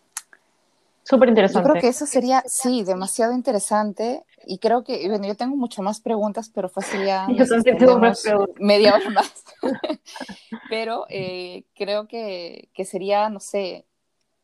Súper 1.02 1.28
interesante. 1.28 1.68
Yo 1.68 1.72
creo 1.72 1.82
que 1.82 1.88
eso 1.88 2.06
sería, 2.06 2.42
sí, 2.46 2.82
demasiado 2.82 3.34
interesante. 3.34 4.24
Y 4.46 4.58
creo 4.58 4.84
que, 4.84 5.06
bueno, 5.08 5.26
yo 5.26 5.34
tengo 5.34 5.54
mucho 5.54 5.82
más 5.82 6.00
preguntas, 6.00 6.50
pero 6.52 6.70
fácil 6.70 7.04
ya 7.04 7.26
media 8.58 8.94
hora 8.94 9.10
más. 9.10 9.44
pero 10.70 11.04
eh, 11.10 11.64
creo 11.74 12.08
que, 12.08 12.70
que, 12.72 12.84
sería, 12.84 13.28
no 13.28 13.40
sé, 13.40 13.84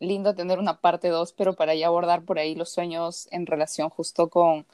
lindo 0.01 0.35
tener 0.35 0.59
una 0.59 0.81
parte 0.81 1.09
dos, 1.09 1.33
pero 1.33 1.55
para 1.55 1.75
ya 1.75 1.87
abordar 1.87 2.23
por 2.23 2.39
ahí 2.39 2.55
los 2.55 2.73
sueños 2.73 3.29
en 3.31 3.47
relación 3.47 3.91
justo 3.91 4.29
con, 4.29 4.67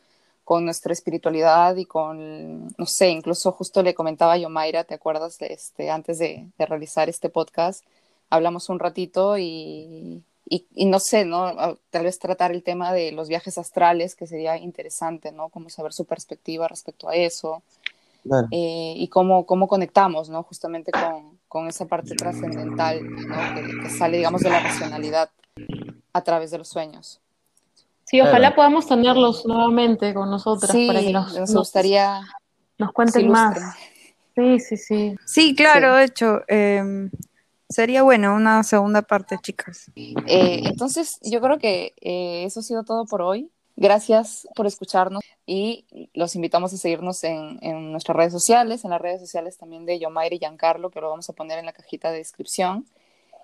con 0.44 0.64
nuestra 0.64 0.92
espiritualidad 0.92 1.76
y 1.76 1.84
con, 1.84 2.68
no 2.68 2.86
sé, 2.86 3.10
incluso 3.10 3.52
justo 3.52 3.82
le 3.82 3.94
comentaba 3.94 4.38
yo, 4.38 4.48
Mayra, 4.48 4.84
¿te 4.84 4.94
acuerdas? 4.94 5.38
De 5.38 5.52
este, 5.52 5.90
antes 5.90 6.18
de, 6.18 6.48
de 6.56 6.66
realizar 6.66 7.08
este 7.08 7.28
podcast, 7.28 7.84
hablamos 8.30 8.68
un 8.68 8.78
ratito 8.78 9.36
y, 9.36 10.22
y, 10.48 10.86
no 10.86 11.00
sé, 11.00 11.24
¿no? 11.24 11.76
Tal 11.90 12.04
vez 12.04 12.18
tratar 12.20 12.52
el 12.52 12.62
tema 12.62 12.92
de 12.92 13.10
los 13.10 13.28
viajes 13.28 13.58
astrales, 13.58 14.14
que 14.14 14.28
sería 14.28 14.56
interesante, 14.56 15.32
¿no? 15.32 15.48
Como 15.48 15.70
saber 15.70 15.92
su 15.92 16.04
perspectiva 16.04 16.68
respecto 16.68 17.08
a 17.08 17.16
eso. 17.16 17.62
Eh, 18.52 18.94
y 18.96 19.08
cómo, 19.08 19.46
cómo 19.46 19.66
conectamos, 19.66 20.28
¿no? 20.28 20.42
Justamente 20.44 20.92
con, 20.92 21.35
con 21.56 21.68
esa 21.68 21.86
parte 21.86 22.14
trascendental, 22.14 23.02
¿no? 23.02 23.82
Que, 23.82 23.88
sale, 23.88 24.18
digamos, 24.18 24.42
de 24.42 24.50
la 24.50 24.60
racionalidad 24.60 25.30
a 26.12 26.20
través 26.20 26.50
de 26.50 26.58
los 26.58 26.68
sueños. 26.68 27.22
Sí, 28.04 28.20
ojalá 28.20 28.54
podamos 28.54 28.86
tenerlos 28.86 29.46
nuevamente 29.46 30.12
con 30.12 30.30
nosotras 30.30 30.76
para 30.86 31.00
que 31.00 31.12
nos, 31.14 31.54
gustaría 31.54 32.20
nos 32.76 32.92
cuenten 32.92 33.30
más. 33.30 33.74
Sí, 34.34 34.60
sí, 34.60 34.76
sí. 34.76 35.16
Sí, 35.24 35.54
claro, 35.54 35.94
de 35.94 36.04
hecho, 36.04 36.42
em, 36.46 37.10
sería 37.70 38.02
bueno 38.02 38.34
una 38.34 38.62
segunda 38.62 39.00
parte, 39.00 39.38
chicas. 39.40 39.90
Eh, 39.96 40.60
entonces, 40.62 41.18
yo 41.22 41.40
creo 41.40 41.56
que 41.56 41.94
eh, 42.02 42.44
eso 42.44 42.60
ha 42.60 42.64
sido 42.64 42.84
todo 42.84 43.06
por 43.06 43.22
hoy. 43.22 43.50
Gracias 43.78 44.48
por 44.54 44.66
escucharnos 44.66 45.22
y 45.44 45.84
los 46.14 46.34
invitamos 46.34 46.72
a 46.72 46.78
seguirnos 46.78 47.22
en, 47.24 47.92
nuestras 47.92 48.16
redes 48.16 48.32
sociales, 48.32 48.84
en 48.84 48.90
las 48.90 49.00
redes 49.00 49.20
sociales 49.20 49.58
también 49.58 49.84
de 49.84 49.98
Yomaire 49.98 50.36
y 50.36 50.38
Giancarlo, 50.38 50.90
que 50.90 51.02
lo 51.02 51.10
vamos 51.10 51.28
a 51.28 51.34
poner 51.34 51.58
en 51.58 51.66
la 51.66 51.74
cajita 51.74 52.10
de 52.10 52.18
descripción. 52.18 52.86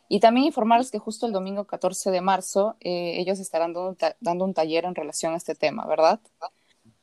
Y 0.09 0.21
también 0.21 0.47
informarles 0.47 0.91
que 0.91 0.99
justo 0.99 1.27
el 1.27 1.33
domingo 1.33 1.67
14 1.67 2.11
de 2.11 2.21
marzo 2.23 2.77
eh, 2.81 3.17
ellos 3.19 3.41
estarán 3.41 3.75
dando, 4.21 4.45
un 4.45 4.55
taller 4.55 4.87
en 4.87 4.95
relación 4.95 5.35
a 5.35 5.37
este 5.37 5.55
tema, 5.55 5.87
¿verdad? 5.87 6.19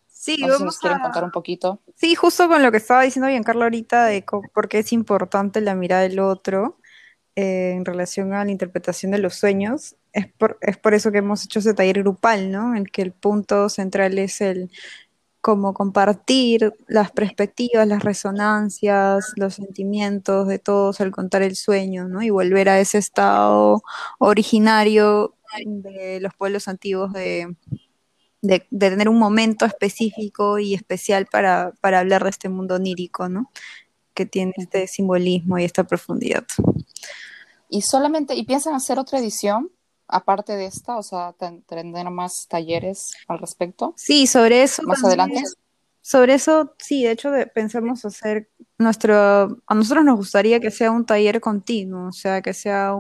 Sí, 0.08 0.38
no 0.40 0.48
vamos 0.48 0.62
nos 0.62 0.80
quieren 0.80 1.00
contar 1.00 1.24
un 1.24 1.32
poquito. 1.32 1.80
Sí, 1.96 2.16
justo 2.16 2.48
con 2.48 2.64
lo 2.64 2.72
que 2.72 2.78
estaba 2.78 3.04
diciendo 3.04 3.30
Giancarlo 3.30 3.64
ahorita 3.64 4.06
de 4.06 4.26
por 4.54 4.68
qué 4.68 4.80
es 4.80 4.92
importante 4.92 5.62
la 5.62 5.76
mirada 5.76 6.02
del 6.02 6.20
otro 6.20 6.80
eh, 7.36 7.74
en 7.76 7.86
relación 7.86 8.34
a 8.34 8.44
la 8.44 8.52
interpretación 8.52 9.12
de 9.12 9.20
los 9.20 9.36
sueños 9.36 9.96
es 10.14 10.28
por, 10.34 10.58
es 10.62 10.78
por 10.78 10.94
eso 10.94 11.12
que 11.12 11.20
hemos 11.20 11.46
hecho 11.46 11.60
ese 11.60 11.74
taller 11.74 12.00
grupal, 12.02 12.52
¿no? 12.52 12.76
En 12.76 12.86
que 12.86 13.02
el 13.02 13.12
punto 13.12 13.70
central 13.70 14.18
es 14.18 14.42
el 14.42 14.72
cómo 15.42 15.74
compartir 15.74 16.74
las 16.88 17.12
perspectivas, 17.12 17.88
las 17.88 18.04
resonancias, 18.04 19.34
los 19.38 19.56
sentimientos 19.56 20.48
de 20.48 20.60
todos 20.60 21.00
al 21.02 21.12
contar 21.12 21.42
el 21.42 21.56
sueño, 21.56 22.08
¿no? 22.08 22.22
Y 22.22 22.30
volver 22.30 22.70
a 22.70 22.80
ese 22.80 22.98
estado 22.98 23.82
originario 24.20 25.36
de 25.66 26.20
los 26.20 26.34
pueblos 26.36 26.68
antiguos 26.68 27.14
de, 27.14 27.56
de, 28.42 28.60
tener 28.78 29.10
un 29.10 29.18
momento 29.18 29.66
específico 29.66 30.60
y 30.60 30.74
especial 30.74 31.26
para, 31.26 31.74
para 31.82 32.00
hablar 32.00 32.24
de 32.24 32.30
este 32.30 32.50
mundo 32.50 32.76
onírico, 32.76 33.30
¿no? 33.30 33.50
Que 34.14 34.26
tiene 34.26 34.54
este 34.58 34.88
simbolismo 34.88 35.58
y 35.58 35.64
esta 35.64 35.86
profundidad. 35.86 36.46
Y 37.70 37.82
solamente, 37.84 38.36
¿y 38.36 38.44
piensan 38.44 38.76
hacer 38.76 39.00
otra 39.00 39.20
edición? 39.20 39.72
Aparte 40.10 40.56
de 40.56 40.66
esta, 40.66 40.98
o 40.98 41.04
sea, 41.04 41.34
tener 41.68 42.10
más 42.10 42.48
talleres 42.48 43.14
al 43.28 43.40
respecto. 43.40 43.94
Sí, 43.96 44.28
sobre 44.28 44.64
eso. 44.64 44.84
Más 44.84 45.04
adelante. 45.04 45.44
Sobre 46.02 46.34
eso, 46.34 46.74
sí, 46.80 47.04
de 47.04 47.12
hecho 47.12 47.32
pensamos 47.54 48.04
hacer 48.04 48.50
nuestro, 48.78 49.62
a 49.68 49.76
nosotros 49.76 50.04
nos 50.04 50.18
gustaría 50.18 50.60
que 50.60 50.72
sea 50.72 50.92
un 50.92 51.06
taller 51.06 51.40
continuo, 51.40 52.08
o 52.08 52.12
sea, 52.12 52.42
que 52.42 52.54
sea 52.54 52.96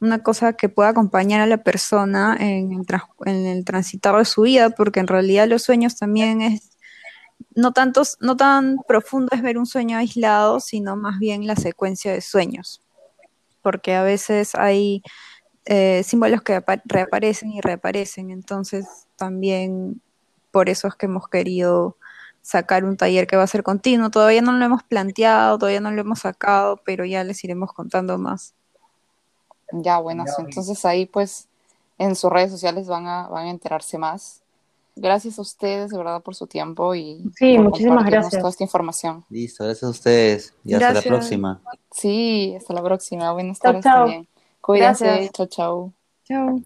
una 0.00 0.22
cosa 0.22 0.52
que 0.52 0.68
pueda 0.68 0.90
acompañar 0.90 1.40
a 1.40 1.46
la 1.46 1.62
persona 1.62 2.36
en 2.38 2.72
el, 2.72 2.86
en 3.24 3.46
el 3.46 3.64
transitar 3.64 4.16
de 4.16 4.24
su 4.26 4.42
vida, 4.42 4.70
porque 4.70 5.00
en 5.00 5.06
realidad 5.06 5.48
los 5.48 5.62
sueños 5.62 5.96
también 5.96 6.42
es, 6.42 6.76
no, 7.54 7.72
tantos, 7.72 8.18
no 8.20 8.36
tan 8.36 8.76
profundo 8.86 9.30
es 9.32 9.40
ver 9.40 9.56
un 9.56 9.66
sueño 9.66 9.96
aislado, 9.96 10.60
sino 10.60 10.96
más 10.96 11.18
bien 11.18 11.46
la 11.46 11.56
secuencia 11.56 12.12
de 12.12 12.20
sueños, 12.20 12.82
porque 13.62 13.94
a 13.94 14.02
veces 14.02 14.54
hay 14.56 15.02
eh, 15.66 16.02
símbolos 16.04 16.42
que 16.42 16.62
reaparecen 16.84 17.52
y 17.52 17.60
reaparecen. 17.60 18.30
Entonces, 18.30 19.06
también 19.16 20.00
por 20.50 20.68
eso 20.68 20.88
es 20.88 20.94
que 20.94 21.06
hemos 21.06 21.28
querido 21.28 21.96
sacar 22.42 22.84
un 22.84 22.96
taller 22.96 23.26
que 23.26 23.36
va 23.36 23.42
a 23.42 23.48
ser 23.48 23.62
continuo. 23.62 24.10
Todavía 24.10 24.42
no 24.42 24.52
lo 24.52 24.64
hemos 24.64 24.82
planteado, 24.82 25.58
todavía 25.58 25.80
no 25.80 25.90
lo 25.90 26.00
hemos 26.00 26.20
sacado, 26.20 26.80
pero 26.84 27.04
ya 27.04 27.24
les 27.24 27.42
iremos 27.42 27.72
contando 27.72 28.18
más. 28.18 28.54
Ya, 29.72 29.98
bueno, 29.98 30.24
entonces 30.38 30.84
ahí 30.84 31.06
pues 31.06 31.48
en 31.98 32.14
sus 32.14 32.30
redes 32.30 32.50
sociales 32.50 32.86
van 32.86 33.06
a, 33.06 33.28
van 33.28 33.46
a 33.46 33.50
enterarse 33.50 33.98
más. 33.98 34.42
Gracias 34.96 35.38
a 35.38 35.42
ustedes, 35.42 35.90
de 35.90 35.98
verdad, 35.98 36.22
por 36.22 36.36
su 36.36 36.46
tiempo 36.46 36.94
y 36.94 37.24
sí, 37.34 37.58
muchísimas 37.58 38.04
gracias. 38.04 38.38
toda 38.38 38.50
esta 38.50 38.62
información. 38.62 39.24
Listo, 39.28 39.64
gracias 39.64 39.82
a 39.82 39.90
ustedes 39.90 40.54
y 40.64 40.74
hasta 40.74 40.92
la 40.92 41.02
próxima. 41.02 41.62
Sí, 41.90 42.54
hasta 42.56 42.74
la 42.74 42.82
próxima. 42.82 43.32
Buenas 43.32 43.58
tardes 43.58 43.82
también. 43.82 44.28
Cuídense. 44.64 45.30
Chao, 45.34 45.46
chao. 45.46 45.94
Chao. 46.24 46.64